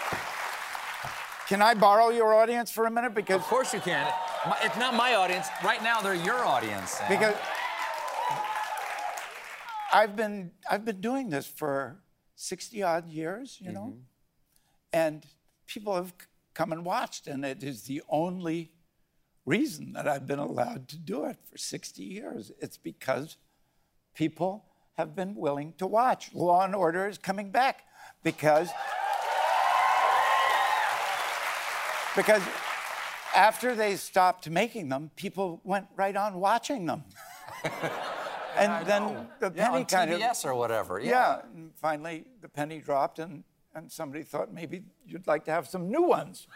can 1.49 1.61
I 1.61 1.75
borrow 1.75 2.09
your 2.09 2.35
audience 2.35 2.71
for 2.71 2.87
a 2.87 2.91
minute? 2.91 3.15
Because 3.15 3.37
Of 3.37 3.47
course 3.47 3.75
you 3.75 3.81
can. 3.81 4.07
It's 4.63 4.77
not 4.79 4.95
my 4.95 5.15
audience. 5.15 5.47
Right 5.63 5.83
now, 5.83 6.01
they're 6.01 6.15
your 6.15 6.45
audience. 6.45 6.91
Sam. 6.91 7.09
because 7.09 7.35
I've 9.93 10.17
been 10.17 10.51
I've 10.71 10.85
been 10.85 11.01
doing 11.01 11.31
this 11.31 11.47
for 11.47 12.01
60 12.37 12.83
odd 12.83 13.09
years, 13.09 13.59
you 13.61 13.73
know, 13.73 13.95
mm-hmm. 13.95 14.01
and 14.93 15.25
people 15.67 15.95
have 15.95 16.13
come 16.53 16.73
and 16.73 16.85
watched, 16.85 17.27
and 17.27 17.45
it 17.45 17.63
is 17.63 17.83
the 17.83 18.03
only 18.09 18.73
reason 19.47 19.93
that 19.93 20.09
I've 20.09 20.27
been 20.27 20.39
allowed 20.39 20.89
to 20.89 20.97
do 20.97 21.25
it 21.27 21.37
for 21.51 21.59
60 21.59 22.03
years. 22.03 22.51
It's 22.59 22.77
because 22.77 23.37
people 24.15 24.65
have 24.95 25.15
been 25.15 25.35
willing 25.35 25.75
to 25.79 25.87
watch. 25.87 26.35
Law 26.35 26.65
and 26.65 26.75
Order 26.75 27.09
is 27.09 27.19
coming 27.19 27.51
back 27.51 27.83
because 28.23 28.71
because 32.17 32.43
after 33.35 33.75
they 33.75 33.97
stopped 33.97 34.49
making 34.49 34.89
them, 34.89 35.11
people 35.17 35.61
went 35.65 35.87
right 35.97 36.17
on 36.17 36.35
watching 36.41 36.87
them. 36.87 37.05
and 38.57 38.87
then 38.87 39.29
the 39.41 39.53
yeah, 39.55 39.71
penny 39.71 39.85
kind 39.85 40.13
of 40.13 40.21
TBS 40.21 40.45
or 40.45 40.55
whatever. 40.55 41.01
Yeah. 41.01 41.11
yeah, 41.11 41.41
and 41.55 41.71
finally 41.75 42.25
the 42.41 42.49
penny 42.49 42.79
dropped, 42.81 43.19
and, 43.19 43.43
and 43.75 43.91
somebody 43.91 44.23
thought 44.23 44.53
maybe 44.53 44.83
you'd 45.07 45.27
like 45.27 45.45
to 45.47 45.51
have 45.51 45.67
some 45.69 45.89
new 45.91 46.03
ones. 46.03 46.47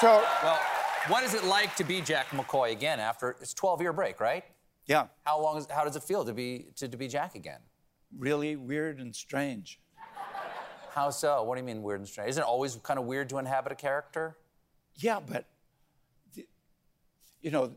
So, 0.00 0.22
Well, 0.42 0.58
what 1.08 1.24
is 1.24 1.34
it 1.34 1.44
like 1.44 1.74
to 1.76 1.84
be 1.84 2.00
Jack 2.00 2.28
McCoy 2.28 2.72
again 2.72 3.00
after 3.00 3.36
it's 3.40 3.54
12 3.54 3.80
year 3.80 3.92
break, 3.92 4.20
right? 4.20 4.44
yeah, 4.86 5.06
How 5.24 5.40
long 5.40 5.58
is, 5.58 5.66
how 5.68 5.84
does 5.84 5.96
it 5.96 6.02
feel 6.04 6.24
to 6.24 6.32
be 6.32 6.66
to, 6.76 6.86
to 6.88 6.96
be 6.96 7.08
Jack 7.08 7.34
again? 7.34 7.60
really 8.16 8.54
weird 8.56 9.00
and 9.00 9.14
strange. 9.14 9.80
How 10.92 11.10
so? 11.10 11.42
What 11.42 11.56
do 11.56 11.60
you 11.60 11.66
mean 11.66 11.82
weird 11.82 12.00
and 12.00 12.08
strange? 12.08 12.30
Isn't 12.30 12.42
it 12.44 12.46
always 12.46 12.76
kind 12.76 12.98
of 12.98 13.04
weird 13.04 13.28
to 13.30 13.38
inhabit 13.38 13.72
a 13.72 13.74
character? 13.74 14.36
Yeah, 14.96 15.20
but, 15.20 15.46
the, 16.34 16.46
you 17.40 17.50
know, 17.50 17.72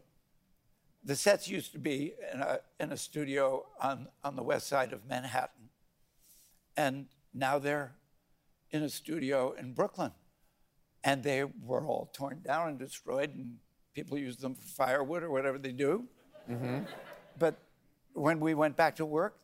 the 1.04 1.16
sets 1.16 1.48
used 1.48 1.72
to 1.74 1.80
be 1.80 2.14
in 2.34 2.40
a, 2.42 2.60
in 2.80 2.92
a 2.92 2.98
studio 2.98 3.66
on, 3.82 4.08
on 4.24 4.36
the 4.36 4.44
west 4.44 4.68
side 4.68 4.94
of 4.94 5.06
Manhattan, 5.06 5.70
and 6.78 7.08
now 7.34 7.60
they're 7.60 7.94
in 8.72 8.84
a 8.84 8.90
studio 8.90 9.54
in 9.54 9.74
Brooklyn. 9.74 10.12
And 11.02 11.24
they 11.24 11.46
were 11.46 11.86
all 11.86 12.10
torn 12.12 12.42
down 12.46 12.68
and 12.68 12.78
destroyed, 12.78 13.34
and 13.34 13.58
people 13.94 14.18
use 14.18 14.36
them 14.36 14.54
for 14.54 14.68
firewood 14.68 15.24
or 15.24 15.32
whatever 15.32 15.58
they 15.58 15.72
do. 15.72 16.04
Mm-hmm. 16.50 16.80
But 17.38 17.56
when 18.14 18.42
we 18.42 18.54
went 18.54 18.76
back 18.76 18.98
to 18.98 19.06
work, 19.06 19.38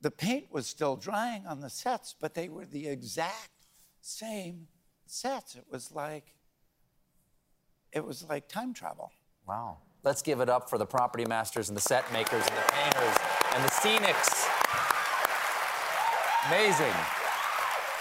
the 0.00 0.12
paint 0.12 0.52
was 0.52 0.68
still 0.68 0.94
drying 0.94 1.44
on 1.44 1.60
the 1.60 1.70
sets, 1.70 2.14
but 2.20 2.34
they 2.34 2.48
were 2.48 2.66
the 2.66 2.86
exact 2.86 3.50
same 4.00 4.68
sets. 5.06 5.56
It 5.56 5.64
was 5.68 5.90
like 5.90 6.33
it 7.94 8.04
was 8.04 8.24
like 8.28 8.48
time 8.48 8.74
travel. 8.74 9.12
Wow. 9.46 9.78
Let's 10.02 10.20
give 10.20 10.40
it 10.40 10.48
up 10.50 10.68
for 10.68 10.76
the 10.78 10.84
property 10.86 11.24
masters 11.24 11.68
and 11.68 11.76
the 11.76 11.80
set 11.80 12.10
makers 12.12 12.44
and 12.46 12.56
the 12.56 12.72
painters 12.72 13.16
and 13.54 13.64
the 13.64 13.70
scenics. 13.70 14.46
Amazing. 16.48 16.92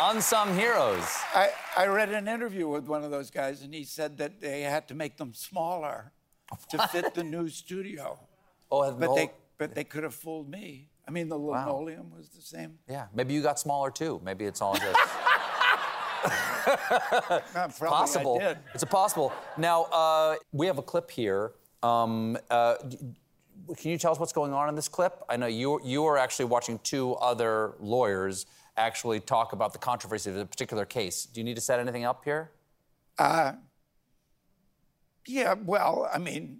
Unsung 0.02 0.58
heroes. 0.58 1.06
I, 1.34 1.52
I 1.78 1.86
read 1.86 2.10
an 2.10 2.28
interview 2.28 2.68
with 2.68 2.88
one 2.88 3.04
of 3.06 3.12
those 3.12 3.30
guys, 3.32 3.62
and 3.62 3.74
he 3.74 3.86
said 3.86 4.18
that 4.18 4.42
they 4.42 4.62
had 4.62 4.88
to 4.90 4.96
make 4.96 5.16
them 5.18 5.34
smaller 5.34 6.12
to 6.72 6.88
fit 6.90 7.14
the 7.14 7.24
new 7.24 7.48
studio. 7.48 8.20
Oh, 8.72 8.92
But 8.92 9.00
the 9.00 9.16
they 9.16 9.32
but 9.58 9.76
they 9.76 9.84
could 9.84 10.04
have 10.04 10.16
fooled 10.16 10.50
me. 10.50 10.90
I 11.08 11.12
mean, 11.12 11.30
the 11.30 11.38
linoleum 11.38 12.12
was 12.18 12.30
the 12.30 12.42
same. 12.42 12.80
yeah, 12.90 13.06
maybe 13.14 13.34
you 13.34 13.42
got 13.42 13.60
smaller 13.60 13.92
too. 13.92 14.20
Maybe 14.26 14.46
it's 14.46 14.62
all 14.62 14.74
just 14.76 15.00
Uh, 16.66 17.40
probably 17.54 17.88
possible. 17.88 18.42
It's 18.74 18.84
a 18.84 18.88
possible. 18.88 19.34
Now, 19.58 19.84
uh, 19.84 20.36
we 20.52 20.66
have 20.68 20.78
a 20.78 20.82
clip 20.82 21.12
here. 21.12 21.52
Um, 21.82 22.38
uh, 22.50 22.76
can 23.78 23.92
you 23.92 23.98
tell 23.98 24.12
us 24.12 24.20
what's 24.20 24.34
going 24.34 24.54
on 24.54 24.70
in 24.70 24.76
this 24.76 24.88
clip? 24.88 25.22
I 25.30 25.38
know 25.38 25.48
you 25.48 25.80
you 25.84 26.06
are 26.06 26.18
actually 26.18 26.46
watching 26.46 26.80
two 26.80 27.16
other 27.16 27.74
lawyers 27.80 28.46
actually 28.78 29.20
talk 29.20 29.54
about 29.54 29.74
the 29.74 29.80
controversy 29.80 30.30
of 30.30 30.38
a 30.38 30.46
particular 30.46 30.86
case. 30.86 31.26
Do 31.26 31.40
you 31.40 31.44
need 31.44 31.56
to 31.56 31.62
set 31.62 31.80
anything 31.80 32.06
up 32.06 32.24
here? 32.24 32.52
Yeah, 35.28 35.56
well, 35.66 36.10
I 36.14 36.18
mean, 36.18 36.60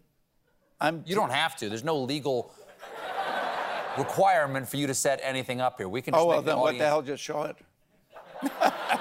I'm. 0.80 1.04
You 1.06 1.16
don't 1.16 1.32
have 1.32 1.56
to. 1.58 1.70
There's 1.70 1.84
no 1.84 1.98
legal 1.98 2.54
requirement 3.98 4.68
for 4.68 4.78
you 4.78 4.88
to 4.88 4.94
set 4.94 5.20
anything 5.24 5.62
up 5.62 5.78
here. 5.78 5.90
We 5.90 6.02
can 6.02 6.14
just 6.14 6.24
Oh 6.24 6.28
well, 6.28 6.42
then 6.42 6.58
what 6.58 6.78
the 6.78 6.86
hell? 6.86 7.02
Just 7.02 7.24
show 7.24 7.44
it. 7.44 7.58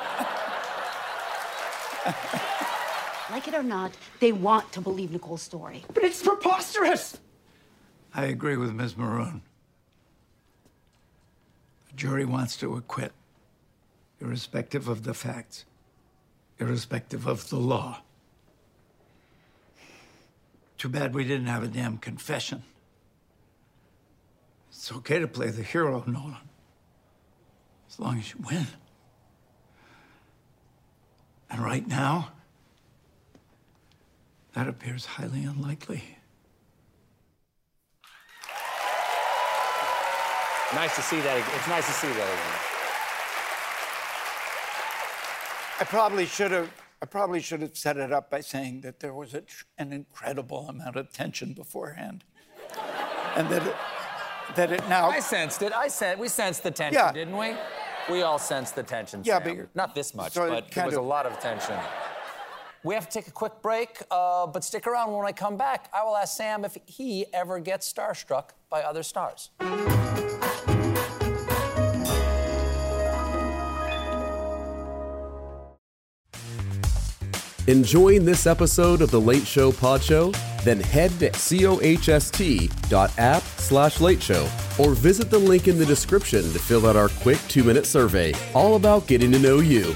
Like 3.30 3.48
it 3.48 3.54
or 3.54 3.62
not, 3.62 3.92
they 4.20 4.32
want 4.32 4.72
to 4.72 4.80
believe 4.80 5.10
Nicole's 5.10 5.42
story. 5.42 5.84
But 5.92 6.04
it's 6.04 6.22
preposterous. 6.22 7.18
I 8.14 8.26
agree 8.26 8.56
with 8.56 8.72
Ms. 8.74 8.94
Maroun. 8.94 9.40
The 11.88 11.96
jury 11.96 12.24
wants 12.24 12.56
to 12.58 12.74
acquit, 12.76 13.12
irrespective 14.20 14.86
of 14.86 15.04
the 15.04 15.14
facts, 15.14 15.64
irrespective 16.58 17.26
of 17.26 17.48
the 17.48 17.56
law. 17.56 18.02
Too 20.76 20.88
bad 20.88 21.14
we 21.14 21.24
didn't 21.24 21.46
have 21.46 21.62
a 21.62 21.68
damn 21.68 21.96
confession. 21.96 22.64
It's 24.68 24.92
okay 24.92 25.18
to 25.20 25.28
play 25.28 25.50
the 25.50 25.62
hero, 25.62 26.02
Nolan, 26.06 26.36
as 27.88 28.00
long 28.00 28.18
as 28.18 28.34
you 28.34 28.40
win. 28.44 28.66
And 31.52 31.60
right 31.62 31.86
now, 31.86 32.30
that 34.54 34.66
appears 34.68 35.04
highly 35.04 35.44
unlikely. 35.44 36.02
Nice 40.74 40.96
to 40.96 41.02
see 41.02 41.20
that. 41.20 41.36
ag- 41.36 41.54
It's 41.54 41.68
nice 41.68 41.86
to 41.86 41.92
see 41.92 42.08
that 42.08 42.14
again. 42.14 42.58
I 45.80 45.84
probably 45.84 46.24
should 46.26 46.50
have. 46.50 46.70
I 47.02 47.04
probably 47.06 47.40
should 47.40 47.60
have 47.62 47.76
set 47.76 47.96
it 47.96 48.12
up 48.12 48.30
by 48.30 48.40
saying 48.40 48.82
that 48.82 49.00
there 49.00 49.12
was 49.12 49.34
a, 49.34 49.40
tr- 49.40 49.64
an 49.76 49.92
incredible 49.92 50.68
amount 50.68 50.94
of 50.96 51.12
tension 51.12 51.52
beforehand, 51.52 52.22
and 53.36 53.48
that 53.50 53.66
it, 53.66 53.74
that 54.54 54.70
it 54.72 54.88
now. 54.88 55.10
I 55.10 55.18
sensed 55.20 55.60
it. 55.62 55.72
I 55.74 55.88
sensed. 55.88 56.18
We 56.20 56.28
sensed 56.28 56.62
the 56.62 56.70
tension, 56.70 57.02
Yeah. 57.04 57.12
didn't 57.12 57.36
we? 57.36 57.54
We 58.12 58.20
all 58.20 58.38
sensed 58.38 58.74
the 58.74 58.82
tension. 58.82 59.22
Yeah, 59.24 59.42
Sam. 59.42 59.56
but 59.56 59.74
not 59.74 59.94
this 59.94 60.14
much, 60.14 60.32
so 60.32 60.44
it 60.44 60.50
but 60.50 60.70
there 60.70 60.84
was 60.84 60.96
a 60.96 61.00
lot 61.00 61.24
of 61.24 61.40
tension. 61.40 61.78
We 62.84 62.94
have 62.94 63.08
to 63.08 63.18
take 63.18 63.26
a 63.26 63.30
quick 63.30 63.62
break, 63.62 64.02
uh, 64.10 64.46
but 64.48 64.64
stick 64.64 64.86
around 64.86 65.12
when 65.12 65.26
I 65.26 65.32
come 65.32 65.56
back. 65.56 65.88
I 65.94 66.04
will 66.04 66.16
ask 66.16 66.36
Sam 66.36 66.66
if 66.66 66.76
he 66.84 67.24
ever 67.32 67.58
gets 67.58 67.90
starstruck 67.90 68.50
by 68.68 68.82
other 68.82 69.02
stars. 69.02 69.48
Enjoying 77.68 78.24
this 78.24 78.48
episode 78.48 79.02
of 79.02 79.12
The 79.12 79.20
Late 79.20 79.46
Show 79.46 79.70
Pod 79.70 80.02
Show? 80.02 80.32
Then 80.64 80.80
head 80.80 81.16
to 81.20 81.30
cohst.app 81.30 82.62
slash 83.42 84.00
late 84.00 84.20
show 84.20 84.48
or 84.80 84.94
visit 84.94 85.30
the 85.30 85.38
link 85.38 85.68
in 85.68 85.78
the 85.78 85.86
description 85.86 86.42
to 86.42 86.58
fill 86.58 86.88
out 86.88 86.96
our 86.96 87.08
quick 87.08 87.38
two 87.46 87.62
minute 87.62 87.86
survey, 87.86 88.34
all 88.52 88.74
about 88.74 89.06
getting 89.06 89.30
to 89.30 89.38
know 89.38 89.60
you. 89.60 89.94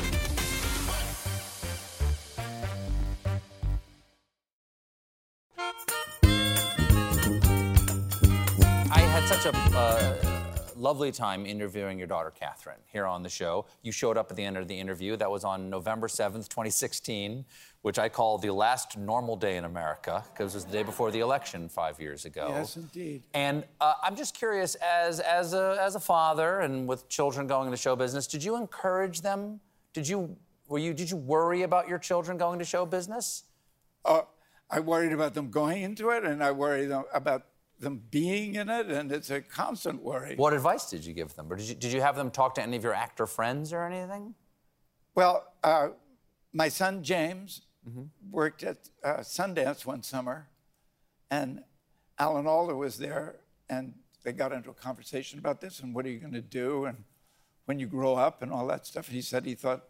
Lovely 10.96 11.12
time 11.12 11.44
interviewing 11.44 11.98
your 11.98 12.06
daughter, 12.06 12.30
Katherine, 12.30 12.78
here 12.90 13.04
on 13.04 13.22
the 13.22 13.28
show. 13.28 13.66
You 13.82 13.92
showed 13.92 14.16
up 14.16 14.30
at 14.30 14.36
the 14.38 14.42
end 14.42 14.56
of 14.56 14.66
the 14.66 14.80
interview. 14.80 15.14
That 15.14 15.30
was 15.30 15.44
on 15.44 15.68
November 15.68 16.08
7th, 16.08 16.48
2016, 16.48 17.44
which 17.82 17.98
I 17.98 18.08
call 18.08 18.38
the 18.38 18.50
last 18.50 18.96
normal 18.96 19.36
day 19.36 19.58
in 19.58 19.66
America, 19.66 20.24
because 20.32 20.54
it 20.54 20.56
was 20.56 20.64
the 20.64 20.72
day 20.72 20.82
before 20.82 21.10
the 21.10 21.20
election 21.20 21.68
five 21.68 22.00
years 22.00 22.24
ago. 22.24 22.46
Yes, 22.48 22.78
indeed. 22.78 23.24
And 23.34 23.64
uh, 23.78 23.92
I'm 24.02 24.16
just 24.16 24.34
curious, 24.34 24.74
as, 24.76 25.20
as, 25.20 25.52
a, 25.52 25.76
as 25.78 25.96
a 25.96 26.00
father 26.00 26.60
and 26.60 26.88
with 26.88 27.10
children 27.10 27.46
going 27.46 27.66
into 27.66 27.76
show 27.76 27.94
business, 27.94 28.26
did 28.26 28.42
you 28.42 28.56
encourage 28.56 29.20
them? 29.20 29.60
Did 29.92 30.08
you, 30.08 30.34
were 30.66 30.78
you, 30.78 30.94
did 30.94 31.10
you 31.10 31.18
worry 31.18 31.60
about 31.60 31.90
your 31.90 31.98
children 31.98 32.38
going 32.38 32.58
to 32.58 32.64
show 32.64 32.86
business? 32.86 33.44
Uh, 34.02 34.22
I 34.70 34.80
worried 34.80 35.12
about 35.12 35.34
them 35.34 35.50
going 35.50 35.82
into 35.82 36.08
it, 36.08 36.24
and 36.24 36.42
I 36.42 36.52
worried 36.52 36.90
about 37.12 37.44
them 37.78 38.02
being 38.10 38.54
in 38.54 38.68
it, 38.68 38.86
and 38.86 39.12
it's 39.12 39.30
a 39.30 39.40
constant 39.40 40.02
worry. 40.02 40.34
What 40.36 40.52
advice 40.52 40.88
did 40.88 41.04
you 41.04 41.12
give 41.12 41.34
them? 41.34 41.52
Or 41.52 41.56
did 41.56 41.68
you, 41.68 41.74
did 41.74 41.92
you 41.92 42.00
have 42.00 42.16
them 42.16 42.30
talk 42.30 42.54
to 42.54 42.62
any 42.62 42.76
of 42.76 42.82
your 42.84 42.94
actor 42.94 43.26
friends 43.26 43.72
or 43.72 43.84
anything? 43.84 44.34
Well, 45.14 45.44
uh, 45.62 45.88
my 46.52 46.68
son 46.68 47.02
James 47.02 47.62
worked 48.30 48.62
at 48.64 48.88
uh, 49.04 49.18
Sundance 49.18 49.86
one 49.86 50.02
summer, 50.02 50.48
and 51.30 51.62
Alan 52.18 52.46
Alda 52.46 52.74
was 52.74 52.98
there, 52.98 53.36
and 53.68 53.94
they 54.24 54.32
got 54.32 54.52
into 54.52 54.70
a 54.70 54.74
conversation 54.74 55.38
about 55.38 55.60
this 55.60 55.80
and 55.80 55.94
what 55.94 56.04
are 56.04 56.08
you 56.08 56.18
going 56.18 56.32
to 56.32 56.40
do 56.40 56.86
and 56.86 57.04
when 57.66 57.78
you 57.78 57.86
grow 57.86 58.14
up 58.14 58.42
and 58.42 58.50
all 58.52 58.66
that 58.66 58.86
stuff. 58.86 59.06
And 59.06 59.14
He 59.14 59.22
said 59.22 59.44
he 59.44 59.54
thought 59.54 59.84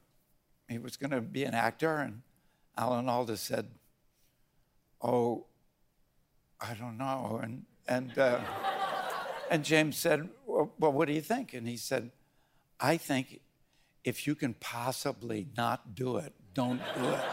he 0.68 0.78
was 0.78 0.96
going 0.96 1.10
to 1.10 1.20
be 1.20 1.44
an 1.44 1.54
actor, 1.54 1.96
and 1.98 2.22
Alan 2.76 3.08
Alda 3.08 3.36
said, 3.36 3.68
"Oh, 5.00 5.46
I 6.60 6.74
don't 6.74 6.98
know," 6.98 7.40
and 7.42 7.64
and 7.88 8.16
uh, 8.18 8.40
and 9.50 9.64
James 9.64 9.96
said, 9.96 10.28
well, 10.46 10.72
"Well, 10.78 10.92
what 10.92 11.06
do 11.08 11.14
you 11.14 11.20
think?" 11.20 11.54
And 11.54 11.66
he 11.68 11.76
said, 11.76 12.10
"I 12.80 12.96
think 12.96 13.40
if 14.04 14.26
you 14.26 14.34
can 14.34 14.54
possibly 14.54 15.46
not 15.56 15.94
do 15.94 16.16
it, 16.16 16.32
don't 16.54 16.80
do 16.96 17.04
it." 17.08 17.24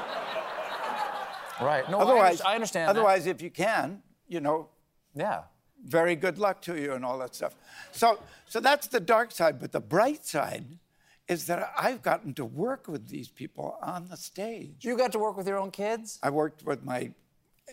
Right. 1.61 1.89
No, 1.89 1.99
I 1.99 2.01
otherwise, 2.01 2.41
I 2.41 2.55
understand 2.55 2.87
that. 2.87 2.91
Otherwise, 2.91 3.27
if 3.27 3.41
you 3.41 3.51
can, 3.51 4.01
you 4.27 4.39
know, 4.41 4.69
Yeah. 5.15 5.43
very 5.85 6.15
good 6.15 6.37
luck 6.39 6.61
to 6.63 6.75
you 6.81 6.93
and 6.93 7.05
all 7.05 7.17
that 7.19 7.35
stuff. 7.35 7.55
So, 7.91 8.19
so 8.47 8.59
that's 8.59 8.87
the 8.87 8.99
dark 8.99 9.31
side. 9.31 9.59
But 9.59 9.71
the 9.71 9.79
bright 9.79 10.25
side 10.25 10.79
is 11.27 11.45
that 11.45 11.71
I've 11.77 12.01
gotten 12.01 12.33
to 12.35 12.45
work 12.45 12.87
with 12.87 13.07
these 13.07 13.29
people 13.29 13.77
on 13.81 14.07
the 14.09 14.17
stage. 14.17 14.83
You 14.83 14.97
got 14.97 15.11
to 15.11 15.19
work 15.19 15.37
with 15.37 15.47
your 15.47 15.59
own 15.59 15.71
kids? 15.71 16.19
I 16.23 16.31
worked 16.31 16.63
with 16.65 16.83
my, 16.83 17.11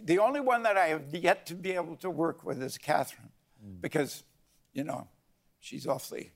the 0.03 0.19
only 0.19 0.41
one 0.41 0.63
that 0.63 0.77
I 0.77 0.89
have 0.89 1.15
yet 1.15 1.47
to 1.47 1.55
be 1.55 1.73
able 1.73 1.97
to 1.97 2.11
work 2.11 2.45
with 2.45 2.63
is 2.63 2.79
Katherine, 2.79 3.31
because, 3.81 4.25
you 4.73 4.85
know, 4.85 5.09
she's 5.59 5.87
awfully, 5.87 6.31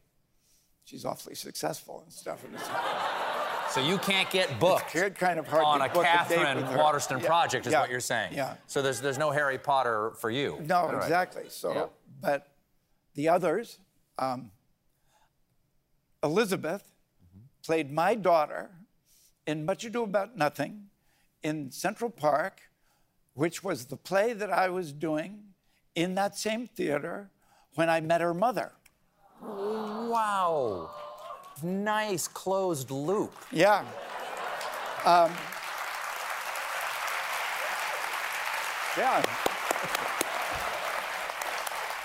she's 0.85 1.05
awfully 1.05 1.35
successful 1.35 2.03
and 2.03 2.13
stuff. 2.13 2.45
And 2.45 2.59
So 3.71 3.81
you 3.81 3.99
can't 3.99 4.31
get 4.31 4.61
booked 4.61 4.93
kind 5.17 5.39
of 5.39 5.49
hard 5.49 5.65
on 5.65 5.81
a 5.83 5.89
book 5.93 6.05
a 6.05 6.07
Katherine 6.07 6.59
with. 6.59 6.77
Waterston 6.77 7.19
Yeah, 7.19 7.27
project, 7.27 7.67
is 7.67 7.73
yeah, 7.73 7.81
what 7.81 7.91
you're 7.91 7.99
saying. 7.99 8.33
Yeah. 8.35 8.55
So 8.69 8.83
there's 8.83 9.01
there's 9.01 9.19
no 9.19 9.33
Harry 9.33 9.59
Potter 9.59 10.13
for 10.21 10.31
you. 10.31 10.59
No, 10.63 10.87
right. 10.87 11.03
exactly. 11.03 11.45
So, 11.49 11.73
Yeah. 11.75 11.87
but 12.21 12.55
the 13.15 13.29
others, 13.31 13.79
um, 14.19 14.53
Elizabeth 16.23 16.93
played 17.65 17.91
my 17.93 18.15
daughter 18.15 18.71
in 19.47 19.65
Much 19.65 19.85
Ado 19.85 20.05
About 20.05 20.37
Nothing 20.37 20.85
in 21.43 21.71
Central 21.73 22.11
Park, 22.11 22.61
which 23.35 23.63
was 23.63 23.87
the 23.87 23.97
play 23.97 24.33
that 24.33 24.51
I 24.51 24.69
was 24.69 24.93
doing 24.93 25.43
in 25.95 26.15
that 26.15 26.37
same 26.37 26.67
theater 26.67 27.31
when 27.75 27.91
I 27.91 28.01
met 28.01 28.21
her 28.21 28.35
mother. 28.35 28.73
Wow. 29.41 30.91
Nice 31.63 32.29
closed 32.29 32.91
loop. 32.91 33.33
Yeah. 33.53 33.85
Um, 35.05 35.33
yeah. 38.97 39.23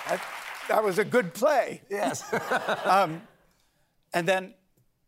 That, 0.08 0.22
that 0.68 0.84
was 0.84 0.98
a 0.98 1.06
good 1.06 1.34
play. 1.34 1.82
Yes. 1.89 2.32
um, 2.86 3.22
and 4.13 4.28
then 4.28 4.56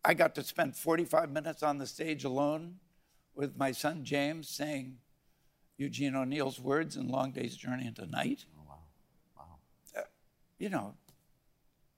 I 0.05 0.13
got 0.13 0.35
to 0.35 0.43
spend 0.43 0.75
45 0.75 1.31
minutes 1.31 1.63
on 1.63 1.79
the 1.79 1.87
stage 1.87 2.23
alone 2.23 2.75
with 3.35 3.57
my 3.57 3.71
son 3.71 4.03
James 4.03 4.47
saying 4.49 4.97
Eugene 5.81 6.15
O'Neill's 6.15 6.59
words 6.59 6.95
in 6.95 7.07
Long 7.07 7.31
Day's 7.31 7.57
Journey 7.57 7.87
into 7.87 8.05
Night. 8.05 8.45
Oh, 8.55 8.63
wow. 8.69 8.75
Wow. 9.35 9.43
Uh, 9.97 10.01
you 10.59 10.69
know, 10.69 10.93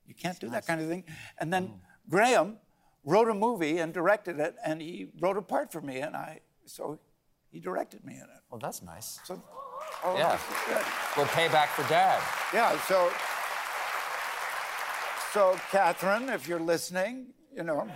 you 0.07 0.15
can't 0.15 0.39
do 0.39 0.49
that 0.51 0.65
kind 0.65 0.79
of 0.79 0.87
thing. 0.87 1.03
And 1.37 1.51
then 1.51 1.69
oh. 1.73 1.79
Graham 2.09 2.57
wrote 3.03 3.27
a 3.27 3.33
movie 3.33 3.79
and 3.79 3.93
directed 3.93 4.39
it, 4.39 4.55
and 4.65 4.81
he 4.81 5.09
wrote 5.19 5.35
a 5.35 5.41
part 5.41 5.69
for 5.73 5.81
me, 5.81 5.99
and 5.99 6.15
I, 6.15 6.39
so 6.65 6.97
he 7.51 7.59
directed 7.59 8.05
me 8.05 8.13
in 8.13 8.21
it. 8.21 8.41
Well, 8.49 8.59
that's 8.59 8.81
nice. 8.81 9.19
So, 9.25 9.43
oh, 10.05 10.17
Yeah. 10.17 10.31
this 10.31 10.41
is 10.41 10.63
good. 10.65 10.85
We'll 11.17 11.25
pay 11.27 11.49
back 11.49 11.67
for 11.69 11.83
dad. 11.89 12.23
Yeah, 12.53 12.79
so, 12.87 13.11
so 15.33 15.59
Katherine, 15.71 16.29
if 16.29 16.47
you're 16.47 16.59
listening, 16.59 17.33
you 17.53 17.63
know, 17.63 17.89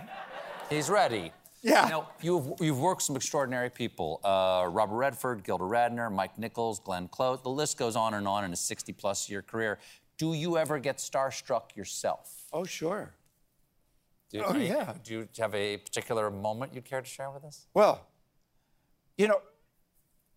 He's 0.68 0.90
ready. 0.90 1.32
Yeah. 1.62 1.88
Now, 1.88 2.08
you've, 2.22 2.52
you've 2.60 2.78
worked 2.78 3.02
some 3.02 3.16
extraordinary 3.16 3.68
people 3.70 4.20
uh, 4.24 4.68
Robert 4.70 4.94
Redford, 4.96 5.42
Gilda 5.44 5.64
Radner, 5.64 6.10
Mike 6.12 6.38
Nichols, 6.38 6.78
Glenn 6.80 7.08
Close. 7.08 7.40
The 7.42 7.48
list 7.50 7.78
goes 7.78 7.96
on 7.96 8.14
and 8.14 8.28
on 8.28 8.44
in 8.44 8.52
a 8.52 8.56
60 8.56 8.92
plus 8.92 9.28
year 9.28 9.42
career. 9.42 9.78
Do 10.18 10.34
you 10.34 10.56
ever 10.58 10.78
get 10.78 10.98
starstruck 10.98 11.74
yourself? 11.76 12.44
oh, 12.52 12.64
sure. 12.64 13.14
Do, 14.30 14.42
Oh, 14.44 14.52
do 14.52 14.60
you- 14.60 14.66
yeah. 14.66 14.94
Do 15.02 15.12
you 15.14 15.28
have 15.38 15.54
a 15.54 15.78
particular 15.78 16.30
moment 16.30 16.74
you'd 16.74 16.84
care 16.84 17.00
to 17.00 17.08
share 17.08 17.30
with 17.30 17.44
us? 17.44 17.66
Well, 17.74 18.06
you 19.16 19.26
know, 19.26 19.40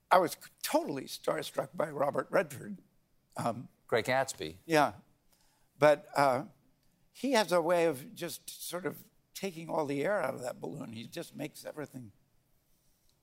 I 0.10 0.18
was 0.18 0.38
totally 0.64 1.04
starstruck 1.04 1.70
by 1.74 1.90
Robert 1.90 2.28
Redford. 2.32 2.78
Um, 3.38 3.68
Great 3.88 4.06
Gatsby. 4.06 4.56
yeah. 4.66 4.94
But 5.78 6.06
uh, 6.16 6.44
he 7.12 7.32
has 7.34 7.52
a 7.52 7.60
way 7.62 7.86
of 7.86 8.14
just 8.16 8.70
sort 8.70 8.86
of 8.86 8.96
taking 9.42 9.70
all 9.70 9.86
the 9.88 10.04
air 10.04 10.22
out 10.22 10.36
of 10.36 10.42
that 10.44 10.62
balloon. 10.62 10.94
He 10.94 11.04
just 11.08 11.36
makes 11.36 11.66
everything 11.66 12.12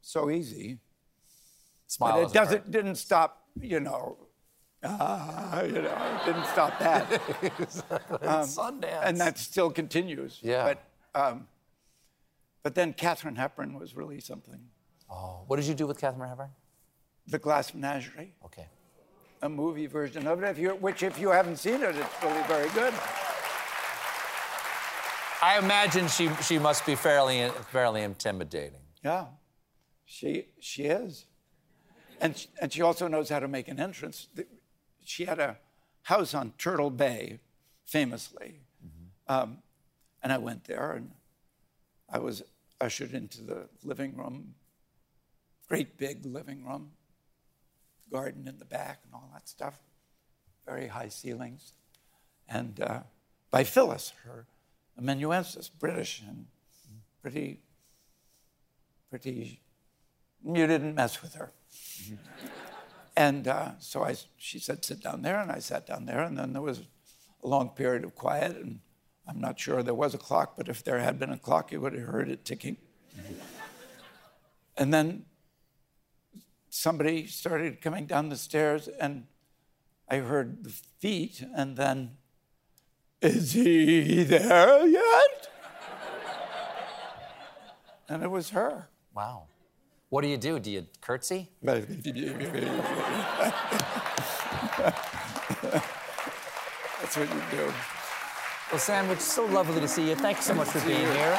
so 0.02 0.28
easy. 0.30 0.78
Smile 1.86 2.22
but 2.22 2.30
it 2.30 2.32
doesn't 2.34 2.62
hurt. 2.64 2.70
didn't 2.70 2.96
stop, 2.96 3.44
you 3.60 3.78
know. 3.80 4.16
Ah, 4.84 5.62
you 5.62 5.72
know, 5.72 6.18
it 6.20 6.26
didn't 6.26 6.46
stop 6.46 6.78
that. 6.80 7.04
Um, 8.22 8.46
Sundance. 8.46 9.00
and 9.04 9.18
that 9.20 9.38
still 9.38 9.70
continues. 9.70 10.38
Yeah. 10.42 10.64
But 11.14 11.20
um, 11.20 11.48
but 12.62 12.74
then 12.74 12.92
Katharine 12.92 13.36
Hepburn 13.36 13.78
was 13.78 13.96
really 13.96 14.20
something. 14.20 14.60
Oh, 15.10 15.42
what 15.46 15.56
did 15.56 15.66
you 15.66 15.74
do 15.74 15.86
with 15.86 15.98
Katharine 16.00 16.28
Hepburn? 16.28 16.50
The 17.26 17.38
Glass 17.38 17.74
Menagerie, 17.74 18.34
Okay. 18.44 18.66
a 19.42 19.48
movie 19.48 19.86
version 19.86 20.26
of 20.26 20.42
it, 20.42 20.48
if 20.48 20.58
you, 20.58 20.70
which 20.70 21.02
if 21.02 21.18
you 21.18 21.30
haven't 21.30 21.56
seen 21.58 21.82
it, 21.82 21.96
it's 21.96 22.22
really 22.22 22.42
very 22.46 22.68
good. 22.70 22.94
I 25.40 25.58
imagine 25.58 26.08
she, 26.08 26.28
she 26.42 26.58
must 26.58 26.84
be 26.84 26.94
fairly, 26.96 27.48
fairly 27.70 28.02
intimidating. 28.02 28.80
Yeah, 29.04 29.26
she 30.04 30.46
she 30.58 30.84
is, 30.84 31.26
and 32.20 32.36
sh- 32.36 32.46
and 32.60 32.72
she 32.72 32.82
also 32.82 33.06
knows 33.06 33.28
how 33.28 33.38
to 33.38 33.46
make 33.46 33.68
an 33.68 33.78
entrance. 33.78 34.26
She 35.04 35.24
had 35.26 35.38
a 35.38 35.58
house 36.02 36.34
on 36.34 36.54
Turtle 36.58 36.90
Bay, 36.90 37.38
famously, 37.84 38.62
um, 39.28 39.58
and 40.22 40.32
I 40.32 40.38
went 40.38 40.64
there 40.64 40.92
and 40.92 41.12
I 42.10 42.18
was 42.18 42.42
ushered 42.80 43.12
into 43.14 43.42
the 43.42 43.68
living 43.84 44.16
room, 44.16 44.54
great 45.68 45.96
big 45.98 46.26
living 46.26 46.64
room, 46.64 46.90
garden 48.10 48.48
in 48.48 48.58
the 48.58 48.64
back 48.64 49.00
and 49.04 49.14
all 49.14 49.30
that 49.34 49.48
stuff, 49.48 49.78
very 50.66 50.88
high 50.88 51.08
ceilings, 51.08 51.74
and 52.48 52.80
uh, 52.80 53.00
by 53.52 53.62
Phyllis, 53.62 54.12
her 54.24 54.46
amanuensis, 54.98 55.68
British 55.68 56.22
and 56.26 56.46
pretty, 57.22 57.60
pretty. 59.10 59.60
You 60.44 60.66
didn't 60.66 60.94
mess 60.94 61.22
with 61.22 61.34
her. 61.34 61.52
And 63.16 63.48
uh, 63.48 63.72
so 63.80 64.04
I, 64.04 64.14
she 64.36 64.58
said, 64.58 64.84
sit 64.84 65.00
down 65.00 65.22
there, 65.22 65.40
and 65.40 65.50
I 65.50 65.58
sat 65.58 65.86
down 65.86 66.06
there, 66.06 66.22
and 66.22 66.38
then 66.38 66.52
there 66.52 66.62
was 66.62 66.82
a 67.42 67.48
long 67.48 67.70
period 67.70 68.04
of 68.04 68.14
quiet, 68.14 68.56
and 68.56 68.78
I'm 69.26 69.40
not 69.40 69.58
sure 69.58 69.82
there 69.82 69.92
was 69.92 70.14
a 70.14 70.18
clock, 70.18 70.54
but 70.56 70.68
if 70.68 70.84
there 70.84 71.00
had 71.00 71.18
been 71.18 71.30
a 71.30 71.38
clock, 71.38 71.72
you 71.72 71.80
would 71.80 71.94
have 71.94 72.06
heard 72.06 72.28
it 72.28 72.44
ticking. 72.44 72.76
and 74.76 74.94
then 74.94 75.24
somebody 76.70 77.26
started 77.26 77.80
coming 77.80 78.06
down 78.06 78.28
the 78.28 78.36
stairs, 78.36 78.86
and 78.86 79.26
I 80.08 80.18
heard 80.18 80.62
the 80.62 80.70
feet, 80.70 81.44
and 81.54 81.76
then, 81.76 82.18
is 83.20 83.52
he 83.52 84.22
there 84.24 84.86
yet? 84.86 85.48
and 88.08 88.22
it 88.22 88.30
was 88.30 88.50
her. 88.50 88.88
Wow. 89.14 89.44
What 90.08 90.22
do 90.22 90.28
you 90.28 90.38
do? 90.38 90.58
Do 90.58 90.70
you 90.70 90.86
curtsy? 91.00 91.50
That's 91.62 91.86
what 97.16 97.28
you 97.28 97.42
do. 97.50 97.72
Well, 98.70 98.78
Sam, 98.78 99.10
it's 99.10 99.24
so 99.24 99.44
lovely 99.46 99.80
to 99.80 99.88
see 99.88 100.08
you. 100.08 100.14
Thanks 100.14 100.46
so 100.46 100.54
much 100.54 100.68
for 100.68 100.80
being 100.86 101.00
here. 101.00 101.38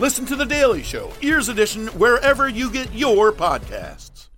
Listen 0.00 0.24
to 0.24 0.34
The 0.34 0.46
Daily 0.46 0.82
Show, 0.82 1.12
Ears 1.20 1.50
Edition, 1.50 1.88
wherever 1.88 2.48
you 2.48 2.70
get 2.70 2.90
your 2.94 3.32
podcasts. 3.32 4.28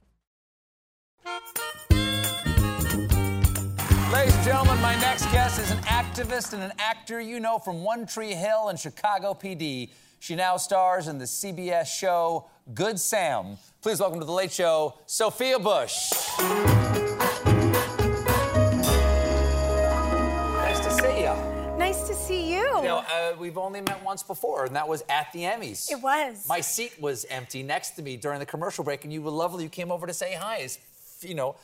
Ladies 4.13 4.35
and 4.35 4.45
gentlemen, 4.45 4.83
my 4.83 4.97
next 5.01 5.31
guest 5.31 5.61
is 5.61 5.71
an 5.71 5.79
activist 5.85 6.53
and 6.53 6.65
an 6.65 6.73
actor 6.81 7.21
you 7.21 7.39
know 7.39 7.61
from 7.61 7.85
One 7.85 8.07
Tree 8.07 8.33
Hill 8.33 8.71
and 8.71 8.79
Chicago 8.79 9.35
PD. 9.35 9.91
She 10.19 10.35
now 10.35 10.57
stars 10.57 11.07
in 11.07 11.19
the 11.19 11.27
CBS 11.27 11.87
show 11.87 12.51
Good 12.75 12.99
Sam. 12.99 13.57
Please 13.83 14.01
welcome 14.01 14.19
to 14.19 14.27
The 14.27 14.33
Late 14.33 14.51
Show, 14.51 14.99
Sophia 15.07 15.61
Bush. 15.61 16.11
See 22.83 22.89
you. 22.89 22.95
You 22.95 23.01
know, 23.01 23.33
uh, 23.33 23.37
we've 23.39 23.59
only 23.59 23.81
met 23.81 24.03
once 24.05 24.23
before, 24.23 24.65
and 24.65 24.77
that 24.77 24.87
was 24.89 25.03
at 25.09 25.33
the 25.33 25.41
Emmys. 25.41 25.91
It 25.91 26.01
was. 26.01 26.47
My 26.49 26.61
seat 26.61 27.01
was 27.01 27.25
empty 27.31 27.63
next 27.63 27.91
to 27.91 28.03
me 28.03 28.17
during 28.17 28.39
the 28.39 28.47
commercial 28.47 28.85
break, 28.85 29.05
and 29.05 29.13
you 29.13 29.23
were 29.23 29.31
lovely. 29.31 29.65
You 29.65 29.71
came 29.71 29.91
over 29.91 30.07
to 30.07 30.15
say 30.15 30.35
hi, 30.35 30.59
as 30.59 30.79
you 31.21 31.35
know, 31.35 31.57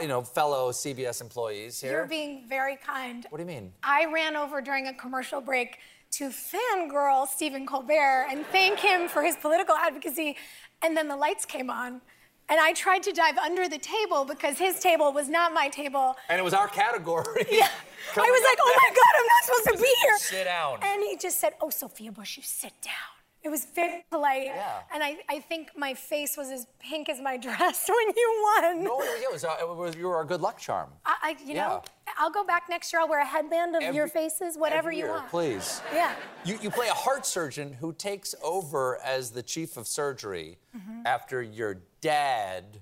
you 0.00 0.08
know, 0.08 0.22
fellow 0.22 0.70
CBS 0.70 1.20
employees 1.20 1.80
here. 1.80 1.92
You're 1.92 2.06
being 2.06 2.44
very 2.48 2.76
kind. 2.76 3.26
what 3.30 3.38
do 3.38 3.42
you 3.42 3.48
mean? 3.48 3.72
I 3.82 4.06
ran 4.12 4.36
over 4.36 4.60
during 4.60 4.88
a 4.88 4.94
commercial 4.94 5.40
break 5.40 5.78
to 6.12 6.28
fangirl 6.28 7.26
Stephen 7.26 7.66
Colbert 7.66 8.26
and 8.30 8.44
thank 8.46 8.78
him 8.78 9.08
for 9.08 9.22
his 9.22 9.34
political 9.36 9.74
advocacy. 9.74 10.36
And 10.82 10.96
then 10.96 11.08
the 11.08 11.16
lights 11.16 11.46
came 11.46 11.70
on. 11.70 12.02
And 12.48 12.60
I 12.60 12.72
tried 12.74 13.02
to 13.04 13.12
dive 13.12 13.38
under 13.38 13.68
the 13.68 13.78
table 13.78 14.24
because 14.24 14.58
his 14.58 14.78
table 14.80 15.12
was 15.12 15.28
not 15.28 15.54
my 15.54 15.68
table. 15.68 16.16
And 16.28 16.38
it 16.38 16.42
was 16.42 16.54
our 16.54 16.68
category. 16.68 17.46
Yeah. 17.50 17.68
I 18.16 18.30
was 18.30 18.42
like, 18.44 18.58
oh 18.60 18.74
my. 18.82 18.88
God, 18.90 19.14
I'm 19.20 19.26
not 19.26 19.44
supposed 19.44 19.78
to 19.78 19.82
be 19.84 19.94
here. 20.02 20.18
Sit 20.18 20.44
down. 20.44 20.78
And 20.82 21.02
he 21.02 21.16
just 21.16 21.38
said, 21.40 21.54
oh, 21.60 21.70
Sophia 21.70 22.10
Bush, 22.10 22.36
you 22.36 22.42
sit 22.42 22.72
down. 22.82 23.21
It 23.44 23.48
was 23.50 23.64
very 23.74 24.04
polite. 24.10 24.46
Yeah. 24.46 24.80
And 24.94 25.02
I, 25.02 25.18
I 25.28 25.40
think 25.40 25.70
my 25.76 25.94
face 25.94 26.36
was 26.36 26.50
as 26.50 26.66
pink 26.78 27.08
as 27.08 27.20
my 27.20 27.36
dress 27.46 27.88
when 27.88 28.14
you 28.16 28.52
won. 28.56 28.84
No, 28.84 29.00
it 29.02 29.32
was, 29.32 29.44
uh, 29.44 29.56
it 29.60 29.68
was, 29.68 29.96
you 29.96 30.06
were 30.06 30.20
a 30.20 30.26
good 30.26 30.40
luck 30.40 30.58
charm. 30.58 30.90
I, 31.04 31.14
I 31.22 31.36
you 31.44 31.54
know, 31.54 31.82
I'll 32.18 32.30
go 32.30 32.44
back 32.44 32.64
next 32.70 32.92
year. 32.92 33.00
I'll 33.00 33.08
wear 33.08 33.20
a 33.20 33.26
headband 33.26 33.74
of 33.76 33.94
your 33.94 34.06
faces, 34.06 34.56
whatever 34.56 34.88
Every 34.90 34.98
you 35.00 35.08
want. 35.08 35.28
Please. 35.28 35.80
Yeah. 35.92 36.14
You, 36.44 36.58
you 36.62 36.70
play 36.70 36.88
a 36.88 36.94
heart 36.94 37.26
surgeon 37.26 37.72
who 37.72 37.92
takes 37.92 38.34
over 38.44 38.98
as 39.04 39.30
the 39.30 39.42
chief 39.42 39.76
of 39.76 39.86
surgery 39.88 40.58
Mhm. 40.76 41.02
after 41.04 41.42
your 41.42 41.80
dad 42.00 42.80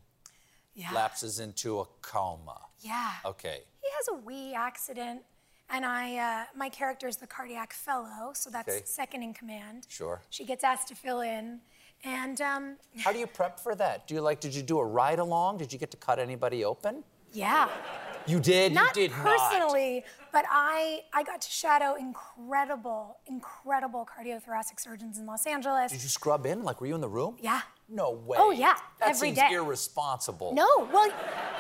Yeah. 0.75 0.93
lapses 0.93 1.41
into 1.41 1.81
a 1.81 1.87
coma. 2.03 2.61
Yeah. 2.81 3.13
Okay. 3.25 3.61
He 3.83 3.89
has 3.97 4.09
a 4.09 4.15
wee 4.25 4.55
accident, 4.55 5.23
and 5.71 5.85
I, 5.87 6.17
uh, 6.17 6.45
my 6.57 6.69
character 6.69 7.07
is 7.09 7.17
the 7.17 7.27
cardiac 7.27 7.73
fellow, 7.73 8.33
so 8.35 8.51
that's 8.51 8.69
Okay. 8.69 8.83
second 8.85 9.23
in 9.23 9.33
command. 9.35 9.87
Sure. 9.89 10.21
She 10.31 10.45
gets 10.45 10.65
asked 10.65 10.89
to 10.89 10.95
fill 10.95 11.21
in, 11.21 11.61
and 12.05 12.41
um, 12.41 12.77
How 12.99 13.13
do 13.13 13.19
you 13.19 13.27
prep 13.27 13.59
for 13.61 13.75
that? 13.77 14.07
Do 14.07 14.15
you 14.15 14.21
like, 14.21 14.41
did 14.41 14.55
you 14.55 14.63
do 14.63 14.79
a 14.79 14.85
ride 14.85 15.19
along? 15.19 15.59
Did 15.59 15.73
you 15.73 15.79
get 15.79 15.91
to 15.93 15.97
cut 15.97 16.19
anybody 16.19 16.65
open? 16.65 17.05
yeah. 17.33 17.69
You 18.27 18.39
did? 18.39 18.75
Not 18.75 18.95
you 18.95 19.09
did 19.09 19.13
not. 19.17 19.25
personally, 19.27 20.05
but 20.31 20.45
I, 20.51 21.01
I 21.15 21.23
got 21.23 21.41
to 21.41 21.51
shadow 21.51 21.95
incredible, 21.99 23.17
incredible 23.27 24.07
cardiothoracic 24.07 24.79
surgeons 24.79 25.19
in 25.19 25.25
Los 25.25 25.47
Angeles. 25.47 25.91
Did 25.91 26.03
you 26.03 26.09
scrub 26.11 26.45
in? 26.45 26.63
Like, 26.63 26.83
were 26.83 26.87
you 26.87 26.95
in 26.95 27.01
the 27.01 27.09
room? 27.09 27.37
Yeah. 27.41 27.63
No 27.93 28.13
way. 28.13 28.37
Oh, 28.41 28.53
yeah, 28.53 28.75
That 29.01 29.11
every 29.11 29.29
seems 29.29 29.39
day. 29.39 29.51
irresponsible. 29.53 30.55
No, 30.55 30.89
well, 30.93 31.11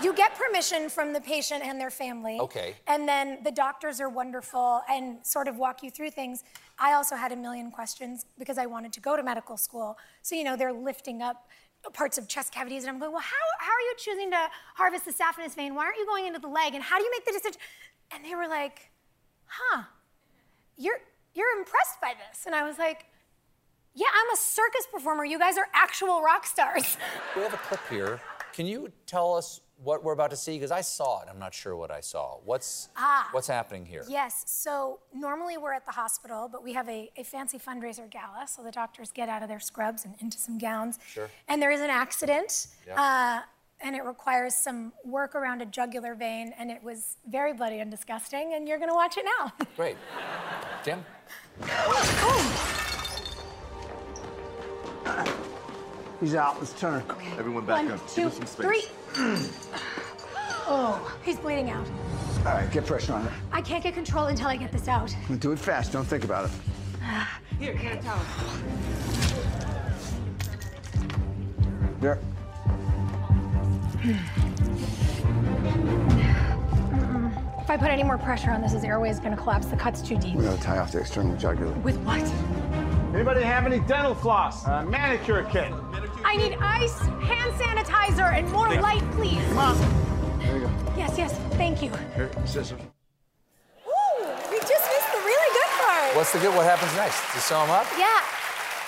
you 0.01 0.13
get 0.15 0.37
permission 0.37 0.89
from 0.89 1.13
the 1.13 1.21
patient 1.21 1.65
and 1.65 1.81
their 1.81 1.91
family. 1.91 2.39
Okay. 2.39 2.77
And 2.87 3.09
then 3.09 3.43
the 3.43 3.51
doctors 3.51 4.01
are 4.01 4.09
wonderful 4.09 4.81
and 4.89 5.25
sort 5.27 5.49
of 5.49 5.57
walk 5.57 5.83
you 5.83 5.91
through 5.91 6.11
things. 6.13 6.45
I 6.79 6.93
also 6.93 7.17
had 7.17 7.33
a 7.33 7.37
million 7.37 7.73
questions 7.73 8.27
because 8.39 8.59
I 8.59 8.67
wanted 8.67 8.93
to 8.93 9.01
go 9.01 9.17
to 9.17 9.23
medical 9.25 9.57
school. 9.57 9.99
So, 10.23 10.37
you 10.37 10.45
know, 10.45 10.57
they're 10.57 10.73
lifting 10.73 11.21
up 11.21 11.49
parts 11.95 12.17
of 12.19 12.29
chest 12.29 12.53
cavities, 12.53 12.83
and 12.85 12.91
I'm 12.91 12.99
going, 13.01 13.11
well, 13.11 13.23
how, 13.23 13.65
how 13.67 13.73
are 13.73 13.81
you 13.81 13.95
choosing 13.99 14.31
to 14.31 14.49
harvest 14.77 15.07
the 15.07 15.13
saphenous 15.13 15.55
vein? 15.57 15.75
Why 15.75 15.85
aren't 15.87 15.97
you 15.97 16.07
going 16.07 16.27
into 16.27 16.39
the 16.39 16.47
leg? 16.49 16.75
And 16.75 16.83
how 16.85 16.99
do 16.99 17.05
you 17.05 17.11
make 17.11 17.25
the 17.25 17.33
decision? 17.33 17.59
And 18.13 18.25
they 18.25 18.35
were 18.37 18.47
like, 18.49 18.91
huh, 19.47 19.83
you're, 20.77 21.01
you're 21.35 21.59
impressed 21.59 22.01
by 22.01 22.13
this. 22.29 22.45
And 22.47 22.55
I 22.55 22.65
was 22.69 22.79
like, 22.79 23.07
yeah, 23.95 24.07
I'm 24.15 24.31
a 24.33 24.37
circus 24.37 24.87
performer. 24.93 25.25
You 25.25 25.39
guys 25.39 25.57
are 25.59 25.67
actual 25.75 26.23
rock 26.23 26.47
stars. 26.47 26.97
We 27.37 27.43
have 27.43 27.55
a 27.55 27.59
clip 27.59 27.81
here. 27.89 28.21
Can 28.53 28.67
you 28.67 28.91
tell 29.07 29.35
us 29.35 29.61
what 29.83 30.03
we're 30.05 30.13
about 30.13 30.31
to 30.31 30.37
see? 30.37 30.55
Because 30.57 30.71
I 30.73 30.81
saw 30.83 31.23
it. 31.23 31.29
I'm 31.31 31.39
not 31.39 31.55
sure 31.55 31.75
what 31.77 31.91
I 31.91 32.01
saw. 32.01 32.37
What's 32.45 32.89
Ah. 32.97 33.29
what's 33.33 33.47
happening 33.47 33.87
here? 33.87 34.05
Yes. 34.09 34.43
So 34.47 34.99
normally 35.15 35.57
we're 35.57 35.73
at 35.73 35.87
the 35.87 35.93
hospital, 35.93 36.49
but 36.51 36.63
we 36.63 36.73
have 36.75 36.89
a, 36.89 37.11
a 37.17 37.23
fancy 37.23 37.59
fundraiser 37.59 38.11
gala. 38.11 38.47
So 38.49 38.63
the 38.63 38.73
doctors 38.73 39.11
get 39.13 39.29
out 39.29 39.43
of 39.43 39.49
their 39.49 39.61
scrubs 39.61 40.05
and 40.05 40.15
into 40.21 40.39
some 40.39 40.59
gowns. 40.59 40.99
Sure. 41.07 41.31
And 41.49 41.63
there 41.63 41.71
is 41.71 41.81
an 41.81 41.91
accident. 41.91 42.67
Yeah. 42.87 43.01
Uh, 43.01 43.43
and 43.83 43.97
it 43.97 44.05
requires 44.05 44.55
some 44.55 44.93
work 45.05 45.35
around 45.35 45.63
a 45.63 45.67
jugular 45.67 46.15
vein. 46.15 46.53
And 46.59 46.71
it 46.71 46.83
was 46.83 47.17
very 47.27 47.55
bloody 47.55 47.79
and 47.79 47.91
disgusting. 47.91 48.53
And 48.55 48.69
you're 48.69 48.79
going 48.79 48.91
to 48.91 48.95
watch 48.95 49.17
it 49.17 49.25
now. 49.39 49.53
Great. 49.77 49.97
Jim? 50.85 51.03
He's 56.21 56.35
out. 56.35 56.59
Let's 56.59 56.79
turn. 56.79 57.03
Okay. 57.11 57.31
Everyone 57.39 57.65
back 57.65 57.85
One, 57.85 57.93
up. 57.93 58.09
two, 58.11 58.25
Give 58.25 58.33
him 58.33 58.47
some 58.47 58.65
space. 58.65 58.67
three. 58.67 58.85
oh, 60.69 61.17
he's 61.25 61.39
bleeding 61.39 61.71
out. 61.71 61.87
All 62.41 62.45
right, 62.55 62.71
get 62.71 62.87
pressure 62.87 63.15
on 63.15 63.27
it. 63.27 63.33
I 63.53 63.63
can't 63.63 63.83
get 63.83 63.95
control 63.95 64.27
until 64.27 64.49
I 64.49 64.57
get 64.57 64.71
this 64.73 64.87
out. 64.89 65.15
Do 65.39 65.53
it 65.53 65.59
fast. 65.59 65.93
Don't 65.93 66.05
think 66.07 66.25
about 66.25 66.47
it. 66.47 66.51
Here, 67.59 67.75
can't 67.75 68.03
tell. 68.03 68.19
There. 72.01 72.19
If 77.61 77.69
I 77.71 77.77
put 77.77 77.89
any 77.89 78.03
more 78.03 78.19
pressure 78.19 78.51
on 78.51 78.63
this, 78.63 78.73
his 78.73 78.85
airway 78.85 79.11
is 79.11 79.21
going 79.21 79.37
to 79.37 79.41
collapse. 79.41 79.67
The 79.67 79.77
cut's 79.77 80.03
too 80.03 80.17
deep. 80.17 80.35
We 80.35 80.45
gotta 80.45 80.61
tie 80.61 80.79
off 80.79 80.93
the 80.93 81.01
external 81.01 81.37
jugular. 81.37 81.73
With 81.81 81.99
what? 81.99 82.21
Anybody 83.15 83.43
have 83.43 83.67
any 83.67 83.81
dental 83.81 84.15
floss? 84.15 84.67
Uh, 84.67 84.85
manicure 84.85 85.43
kit? 85.51 85.73
I 86.25 86.37
need 86.37 86.57
ice, 86.61 86.99
hand 87.01 87.53
sanitizer, 87.55 88.33
and 88.33 88.51
more 88.53 88.69
There. 88.69 88.81
light, 88.81 89.03
please. 89.13 89.43
There 90.39 90.57
you 90.57 90.61
go. 90.67 90.71
Yes, 90.97 91.19
yes, 91.19 91.37
thank 91.59 91.83
you. 91.83 91.91
Here, 92.15 92.31
scissors. 92.47 92.81
Ooh, 92.81 94.25
we 94.51 94.59
just 94.61 94.71
missed 94.95 95.13
the 95.13 95.19
really 95.25 95.53
good 95.55 95.71
part. 95.83 96.17
What's 96.17 96.33
the 96.33 96.39
good? 96.39 96.55
What 96.55 96.65
happens 96.67 96.95
next? 96.95 97.21
You 97.35 97.41
sew 97.41 97.63
him 97.65 97.71
up? 97.71 97.87
Yeah. 97.99 98.21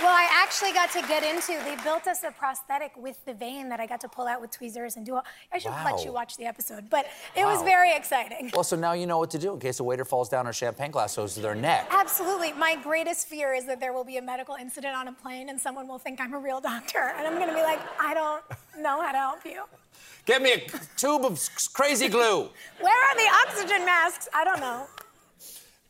Well, 0.00 0.10
I 0.10 0.28
actually 0.32 0.72
got 0.72 0.90
to 0.92 1.02
get 1.02 1.22
into. 1.22 1.62
They 1.64 1.76
built 1.84 2.06
us 2.06 2.24
a 2.24 2.32
prosthetic 2.32 2.92
with 2.96 3.24
the 3.24 3.34
vein 3.34 3.68
that 3.68 3.78
I 3.80 3.86
got 3.86 4.00
to 4.00 4.08
pull 4.08 4.26
out 4.26 4.40
with 4.40 4.50
tweezers 4.50 4.96
and 4.96 5.06
do. 5.06 5.14
All, 5.16 5.24
I 5.52 5.58
should 5.58 5.72
let 5.84 6.04
you 6.04 6.12
watch 6.12 6.36
the 6.36 6.44
episode, 6.44 6.90
but 6.90 7.06
it 7.36 7.44
was 7.44 7.62
very 7.62 7.94
exciting. 7.94 8.50
Well, 8.54 8.64
so 8.64 8.76
now 8.76 8.92
you 8.92 9.06
know 9.06 9.18
what 9.18 9.30
to 9.30 9.38
do 9.38 9.52
in 9.52 9.60
case 9.60 9.80
a 9.80 9.84
waiter 9.84 10.04
falls 10.04 10.28
down 10.28 10.46
or 10.46 10.52
champagne 10.52 10.90
glass 10.90 11.16
goes 11.16 11.34
to 11.34 11.40
their 11.40 11.54
neck. 11.54 11.88
Absolutely. 11.90 12.52
My 12.52 12.76
greatest 12.82 13.28
fear 13.28 13.54
is 13.54 13.64
that 13.66 13.80
there 13.80 13.92
will 13.92 14.04
be 14.04 14.16
a 14.16 14.22
medical 14.22 14.56
incident 14.56 14.96
on 14.96 15.08
a 15.08 15.12
plane 15.12 15.48
and 15.48 15.60
someone 15.60 15.86
will 15.86 15.98
think 15.98 16.20
I'm 16.20 16.34
a 16.34 16.38
real 16.38 16.60
doctor, 16.60 17.12
and 17.16 17.26
I'm 17.26 17.34
going 17.34 17.48
to 17.48 17.54
be 17.54 17.62
like, 17.62 17.80
I 18.00 18.14
don't 18.14 18.42
know 18.82 19.02
how 19.02 19.12
to 19.12 19.18
help 19.18 19.44
you. 19.44 19.62
Get 20.24 20.40
me 20.40 20.52
a 20.52 20.58
tube 20.96 21.24
of 21.24 21.40
crazy 21.72 22.08
glue. 22.08 22.48
Where 22.80 23.10
are 23.10 23.16
the 23.16 23.48
oxygen 23.48 23.84
masks? 23.84 24.28
I 24.34 24.44
don't 24.44 24.60
know. 24.60 24.86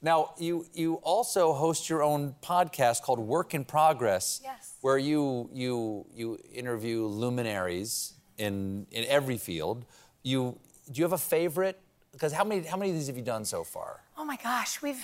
Now, 0.05 0.35
you 0.37 0.67
you 0.75 0.95
also 1.03 1.53
host 1.53 1.89
your 1.89 2.03
own 2.03 2.35
podcast 2.43 3.03
called 3.03 3.21
Work 3.21 3.55
in 3.55 3.65
Progress, 3.65 4.41
Yes. 4.43 4.75
where 4.81 4.99
you 4.99 5.49
you 5.53 6.07
you 6.13 6.39
interview 6.53 7.07
luminaries 7.07 8.15
in 8.37 8.87
in 8.91 9.05
every 9.07 9.39
field. 9.39 9.85
You 10.25 10.59
do 10.91 10.99
you 10.99 11.05
have 11.05 11.13
a 11.13 11.19
favorite? 11.19 11.79
Because 12.11 12.33
how 12.33 12.45
many 12.45 12.67
how 12.67 12.77
many 12.77 12.91
of 12.91 12.97
these 12.97 13.07
have 13.07 13.17
you 13.17 13.23
done 13.23 13.45
so 13.45 13.63
far? 13.65 14.01
Oh 14.17 14.25
my 14.25 14.37
gosh, 14.37 14.83
we've 14.83 15.01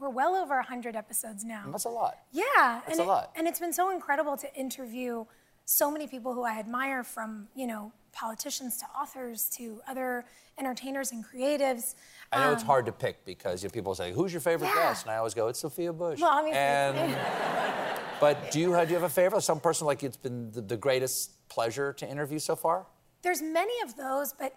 we're 0.00 0.10
well 0.10 0.34
over 0.34 0.56
100 0.56 0.96
episodes 0.96 1.44
now. 1.44 1.66
That's 1.70 1.84
a 1.84 1.88
lot. 1.88 2.14
Yeah, 2.32 2.42
That's 2.56 2.90
and 2.90 3.00
a 3.00 3.02
it- 3.04 3.06
lot. 3.06 3.30
and 3.36 3.46
it's 3.46 3.60
been 3.60 3.72
so 3.72 3.90
incredible 3.90 4.36
to 4.36 4.52
interview 4.56 5.24
so 5.64 5.90
many 5.90 6.06
people 6.06 6.34
who 6.34 6.44
I 6.44 6.58
admire, 6.58 7.02
from 7.02 7.48
you 7.54 7.66
know 7.66 7.92
politicians 8.12 8.76
to 8.78 8.84
authors 8.98 9.48
to 9.56 9.80
other 9.88 10.24
entertainers 10.58 11.10
and 11.10 11.24
creatives. 11.24 11.94
I 12.32 12.40
know 12.40 12.52
it's 12.52 12.62
Um, 12.62 12.66
hard 12.68 12.86
to 12.86 12.92
pick 12.92 13.24
because 13.24 13.62
you 13.62 13.68
know, 13.68 13.72
people 13.72 13.94
say, 13.94 14.12
"Who's 14.12 14.32
your 14.32 14.40
favorite 14.40 14.68
Yeah. 14.68 14.90
guest?" 14.90 15.04
And 15.04 15.10
I 15.12 15.16
always 15.16 15.34
go, 15.34 15.48
"It's 15.48 15.58
Sophia 15.60 15.92
Bush." 15.92 16.20
Well, 16.20 16.30
obviously. 16.30 16.58
And 16.60 17.16
but 18.20 18.50
do 18.50 18.60
you 18.60 18.72
have, 18.72 18.88
do 18.88 18.94
you 18.94 19.00
have 19.00 19.10
a 19.10 19.12
favorite? 19.12 19.40
Some 19.42 19.60
person 19.60 19.86
like 19.86 20.02
it's 20.02 20.16
been 20.16 20.50
the, 20.52 20.60
the 20.60 20.76
greatest 20.76 21.48
pleasure 21.48 21.92
to 21.94 22.08
interview 22.08 22.38
so 22.38 22.54
far? 22.56 22.86
There's 23.22 23.42
many 23.42 23.74
of 23.82 23.96
those, 23.96 24.32
but 24.32 24.54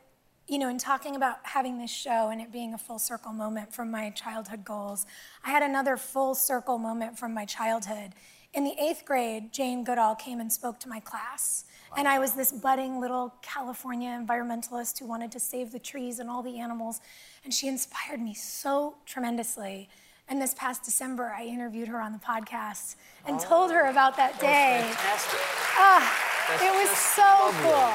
you 0.47 0.57
know, 0.59 0.69
in 0.69 0.77
talking 0.77 1.15
about 1.15 1.37
having 1.43 1.77
this 1.77 1.91
show 1.91 2.29
and 2.29 2.39
it 2.41 2.51
being 2.53 2.73
a 2.73 2.77
full 2.77 2.99
circle 2.99 3.33
moment 3.33 3.73
from 3.73 3.91
my 3.91 4.11
childhood 4.11 4.63
goals, 4.63 5.05
I 5.43 5.49
had 5.51 5.61
another 5.63 5.97
full 5.97 6.35
circle 6.35 6.77
moment 6.77 7.17
from 7.19 7.33
my 7.33 7.43
childhood. 7.45 8.13
In 8.57 8.63
the 8.63 8.73
eighth 8.81 9.05
grade, 9.05 9.53
Jane 9.53 9.83
Goodall 9.83 10.15
came 10.15 10.39
and 10.39 10.51
spoke 10.51 10.79
to 10.79 10.89
my 10.89 10.99
class. 10.99 11.65
And 11.95 12.07
I 12.07 12.17
was 12.17 12.33
this 12.33 12.51
budding 12.51 12.99
little 12.99 13.35
California 13.43 14.09
environmentalist 14.09 14.97
who 14.97 15.05
wanted 15.05 15.31
to 15.33 15.39
save 15.39 15.71
the 15.71 15.77
trees 15.77 16.17
and 16.17 16.27
all 16.27 16.41
the 16.41 16.57
animals. 16.57 16.99
And 17.43 17.53
she 17.53 17.67
inspired 17.67 18.19
me 18.19 18.33
so 18.33 18.95
tremendously. 19.05 19.89
And 20.27 20.41
this 20.41 20.55
past 20.55 20.81
December, 20.81 21.31
I 21.37 21.45
interviewed 21.45 21.87
her 21.87 22.01
on 22.01 22.13
the 22.13 22.17
podcast 22.17 22.95
and 23.27 23.39
told 23.39 23.69
her 23.69 23.91
about 23.91 24.17
that 24.17 24.39
day. 24.39 24.81
Fantastic. 24.81 25.39
Ah, 25.77 26.57
it 26.59 26.73
was 26.73 26.97
so 26.97 27.21
lovely. 27.21 27.61
cool. 27.61 27.93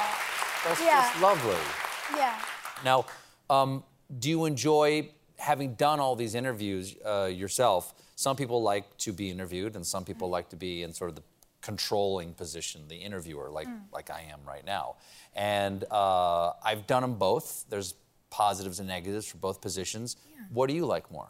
That's 0.64 0.80
yeah. 0.80 1.10
just 1.10 1.20
lovely. 1.20 2.16
Yeah. 2.16 2.38
Now, 2.84 3.06
um, 3.50 3.82
do 4.16 4.30
you 4.30 4.44
enjoy 4.44 5.10
having 5.38 5.74
done 5.74 5.98
all 5.98 6.14
these 6.14 6.36
interviews 6.36 6.94
uh, 7.04 7.24
yourself? 7.24 7.94
Some 8.16 8.36
people 8.36 8.62
like 8.62 8.96
to 8.98 9.12
be 9.12 9.30
interviewed, 9.30 9.74
and 9.76 9.86
some 9.86 10.04
people 10.04 10.28
like 10.28 10.48
to 10.50 10.56
be 10.56 10.82
in 10.82 10.92
sort 10.92 11.10
of 11.10 11.16
the 11.16 11.22
controlling 11.60 12.34
position, 12.34 12.82
the 12.88 12.96
interviewer, 12.96 13.50
like 13.50 13.68
like 13.92 14.10
I 14.10 14.26
am 14.30 14.40
right 14.46 14.64
now. 14.64 14.96
And 15.34 15.84
uh, 15.90 16.52
I've 16.62 16.86
done 16.86 17.02
them 17.02 17.14
both. 17.14 17.64
There's 17.68 17.94
positives 18.30 18.80
and 18.80 18.88
negatives 18.88 19.26
for 19.26 19.38
both 19.38 19.60
positions. 19.60 20.16
What 20.52 20.68
do 20.68 20.74
you 20.74 20.86
like 20.86 21.10
more? 21.10 21.28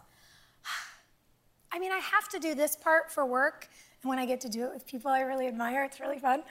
I 1.72 1.78
mean, 1.78 1.92
I 1.92 1.98
have 1.98 2.28
to 2.30 2.38
do 2.38 2.54
this 2.54 2.76
part 2.76 3.10
for 3.10 3.24
work, 3.24 3.68
and 4.02 4.08
when 4.10 4.18
I 4.18 4.26
get 4.26 4.40
to 4.42 4.48
do 4.48 4.64
it 4.64 4.74
with 4.74 4.86
people 4.86 5.10
I 5.10 5.20
really 5.20 5.46
admire, 5.46 5.84
it's 5.84 6.00
really 6.00 6.18
fun. 6.18 6.42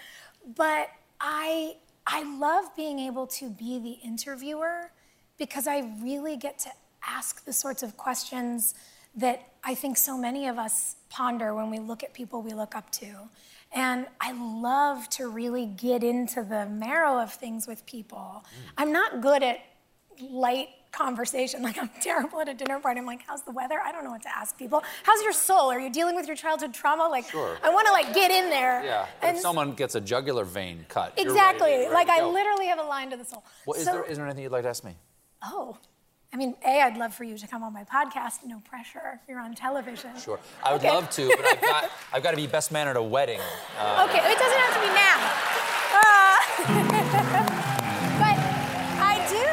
But 0.55 0.89
I 1.19 1.75
I 2.07 2.23
love 2.37 2.75
being 2.75 2.99
able 2.99 3.27
to 3.27 3.49
be 3.49 3.79
the 3.79 4.07
interviewer 4.07 4.91
because 5.37 5.67
I 5.67 5.91
really 6.01 6.37
get 6.37 6.59
to 6.59 6.69
ask 7.07 7.45
the 7.45 7.53
sorts 7.53 7.83
of 7.83 7.97
questions 7.97 8.73
that 9.15 9.47
I 9.63 9.75
think 9.75 9.97
so 9.97 10.17
many 10.17 10.47
of 10.47 10.57
us 10.57 10.95
ponder 11.09 11.53
when 11.53 11.69
we 11.69 11.79
look 11.79 12.03
at 12.03 12.13
people 12.13 12.41
we 12.41 12.53
look 12.53 12.75
up 12.75 12.89
to. 12.93 13.29
And 13.73 14.05
I 14.19 14.33
love 14.33 15.07
to 15.11 15.27
really 15.29 15.65
get 15.65 16.03
into 16.03 16.43
the 16.43 16.65
marrow 16.65 17.19
of 17.19 17.33
things 17.33 17.67
with 17.67 17.85
people. 17.85 18.43
Mm. 18.43 18.71
I'm 18.77 18.91
not 18.91 19.21
good 19.21 19.43
at 19.43 19.59
light 20.19 20.69
conversation. 20.91 21.61
Like 21.71 21.77
I'm 21.77 21.89
terrible 22.01 22.41
at 22.41 22.49
a 22.49 22.53
dinner 22.53 22.79
party. 22.79 22.99
I'm 22.99 23.05
like, 23.05 23.21
how's 23.25 23.43
the 23.43 23.51
weather? 23.51 23.79
I 23.79 23.93
don't 23.93 24.03
know 24.03 24.11
what 24.11 24.23
to 24.23 24.35
ask 24.35 24.57
people. 24.57 24.83
How's 25.03 25.21
your 25.23 25.31
soul? 25.31 25.71
Are 25.71 25.79
you 25.79 25.89
dealing 25.89 26.15
with 26.15 26.27
your 26.27 26.35
childhood 26.35 26.73
trauma? 26.73 27.07
Like 27.07 27.29
Sure. 27.29 27.57
I 27.63 27.69
want 27.69 27.87
to 27.87 27.93
like 27.93 28.13
get 28.13 28.29
in 28.29 28.49
there. 28.49 28.83
Yeah. 28.83 29.05
And 29.21 29.37
if 29.37 29.41
someone 29.41 29.71
gets 29.73 29.95
a 29.95 30.01
jugular 30.01 30.43
vein 30.43 30.85
cut, 30.89 31.13
exactly. 31.17 31.87
like 31.87 32.09
I 32.09 32.25
literally 32.25 32.65
have 32.67 32.79
a 32.79 32.83
line 32.83 33.09
to 33.11 33.17
the 33.17 33.23
soul. 33.25 33.43
Well, 33.65 33.79
is 33.79 33.85
So- 33.85 33.93
there 33.93 34.03
is 34.03 34.17
there 34.17 34.25
anything 34.25 34.43
you'd 34.43 34.51
like 34.51 34.63
to 34.63 34.69
ask 34.69 34.83
me? 34.83 34.97
Oh. 35.43 35.77
I 36.33 36.37
mean, 36.37 36.55
A, 36.65 36.81
I'd 36.81 36.95
love 36.97 37.13
for 37.13 37.25
you 37.25 37.37
to 37.37 37.47
come 37.47 37.61
on 37.61 37.73
my 37.73 37.83
podcast. 37.83 38.45
No 38.45 38.59
pressure. 38.61 39.19
You're 39.27 39.39
on 39.41 39.53
television. 39.53 40.11
Sure. 40.17 40.39
I 40.63 40.71
would 40.71 40.79
Okay. 40.81 40.89
love 40.89 41.09
to, 41.11 41.27
but 41.35 41.45
I've 41.45 41.61
got 41.61 41.91
I've 42.13 42.23
got 42.23 42.31
to 42.31 42.37
be 42.37 42.47
best 42.47 42.71
man 42.71 42.87
at 42.87 42.95
a 42.95 43.01
wedding. 43.03 43.41
Uh, 43.77 44.07
Okay, 44.09 44.19
it 44.19 44.37
doesn't 44.39 44.59
have 44.59 44.73
to 44.73 44.79
be 44.79 44.93
now. 44.95 45.17
Uh, 45.99 46.37
but 48.23 48.37
I 49.03 49.15
do. 49.27 49.45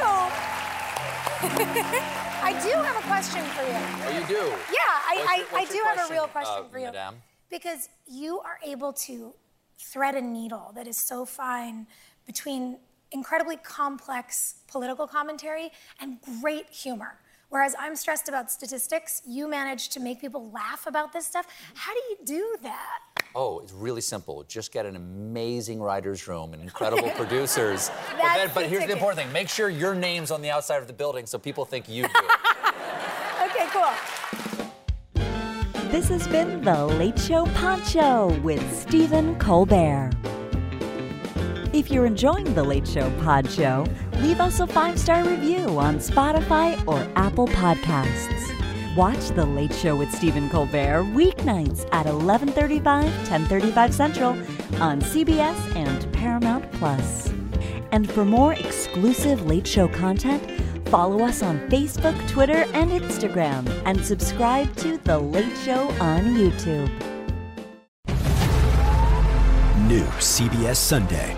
I 2.49 2.53
do 2.63 2.71
have 2.71 2.97
a 2.97 3.07
question 3.09 3.43
for 3.45 3.63
you. 3.63 3.79
Oh, 4.07 4.21
you 4.21 4.27
do? 4.27 4.55
Yeah, 4.73 4.79
I, 4.79 5.45
your- 5.51 5.61
I 5.61 5.65
do 5.65 5.77
your 5.77 5.87
have 5.87 6.09
a 6.09 6.13
real 6.13 6.27
question, 6.29 6.53
question 6.55 6.65
uh, 6.67 6.69
for 6.73 6.79
you. 6.79 6.85
madame? 6.87 7.15
Because 7.51 7.89
you 8.07 8.39
are 8.41 8.59
able 8.65 8.93
to 8.93 9.35
thread 9.79 10.15
a 10.15 10.21
needle 10.21 10.73
that 10.77 10.87
is 10.87 10.97
so 10.97 11.25
fine 11.25 11.87
between 12.27 12.79
incredibly 13.13 13.57
complex 13.57 14.57
political 14.69 15.07
commentary 15.07 15.71
and 16.01 16.19
great 16.43 16.69
humor. 16.71 17.19
Whereas 17.51 17.75
I'm 17.79 17.97
stressed 17.97 18.29
about 18.29 18.51
statistics, 18.51 19.23
you 19.27 19.49
manage 19.49 19.89
to 19.91 20.01
make 20.01 20.21
people 20.21 20.51
laugh 20.51 20.87
about 20.87 21.13
this 21.15 21.27
stuff. 21.27 21.47
How 21.75 21.95
do 21.95 22.01
you 22.11 22.17
do 22.25 22.57
that? 22.63 22.99
Oh, 23.35 23.61
it's 23.61 23.73
really 23.73 24.01
simple. 24.03 24.43
Just 24.45 24.71
get 24.73 24.85
an 24.85 24.97
amazing 24.97 25.81
writer's 25.81 26.29
room 26.29 26.53
and 26.53 26.63
incredible 26.63 27.11
producers. 27.17 27.89
but 28.11 28.19
That's 28.19 28.37
then, 28.37 28.51
but 28.55 28.63
the 28.63 28.69
here's 28.69 28.85
the 28.87 28.93
important 28.93 29.21
thing: 29.23 29.33
make 29.33 29.49
sure 29.49 29.69
your 29.71 29.95
name's 29.95 30.31
on 30.31 30.43
the 30.43 30.51
outside 30.51 30.79
of 30.83 30.87
the 30.89 30.93
building 30.93 31.25
so 31.25 31.39
people 31.39 31.65
think 31.65 31.89
you 31.89 32.03
do. 32.05 32.11
it. 32.15 32.39
Okay, 33.51 33.67
cool. 33.71 33.91
This 35.91 36.09
has 36.09 36.29
been 36.29 36.61
The 36.63 36.87
Late 36.87 37.19
Show 37.19 37.47
Pod 37.55 37.85
Show 37.87 38.29
with 38.43 38.61
Stephen 38.79 39.39
Colbert. 39.39 40.11
If 41.79 41.93
you're 41.93 42.07
enjoying 42.07 42.53
The 42.55 42.65
Late 42.65 42.89
Show 42.89 43.09
Pod 43.21 43.49
Show, 43.49 43.87
leave 44.15 44.41
us 44.41 44.59
a 44.59 44.67
five 44.67 44.99
star 44.99 45.25
review 45.25 45.79
on 45.79 45.99
Spotify 45.99 46.77
or 46.89 47.09
Apple 47.15 47.47
Podcasts. 47.47 48.97
Watch 48.97 49.29
The 49.29 49.45
Late 49.45 49.73
Show 49.73 49.95
with 49.95 50.13
Stephen 50.13 50.51
Colbert 50.51 51.05
weeknights 51.15 51.89
at 51.93 52.07
11:35, 52.07 53.13
10:35 53.29 53.93
Central 53.93 54.31
on 54.83 55.01
CBS 55.01 55.57
and 55.77 56.13
Paramount 56.13 56.69
Plus. 56.73 57.33
And 57.93 58.11
for 58.11 58.25
more 58.25 58.55
exclusive 58.55 59.47
Late 59.47 59.69
Show 59.69 59.87
content, 59.87 60.43
follow 60.89 61.25
us 61.25 61.45
on 61.45 61.61
Facebook, 61.71 62.17
Twitter, 62.29 62.67
and 62.75 62.91
Instagram, 62.91 63.71
and 63.85 64.05
subscribe 64.05 64.75
to 64.79 64.99
The 65.05 65.17
Late 65.17 65.57
Show 65.65 65.91
on 66.01 66.25
YouTube. 66.35 66.91
New 69.87 70.07
CBS 70.19 70.77
Sunday. 70.77 71.38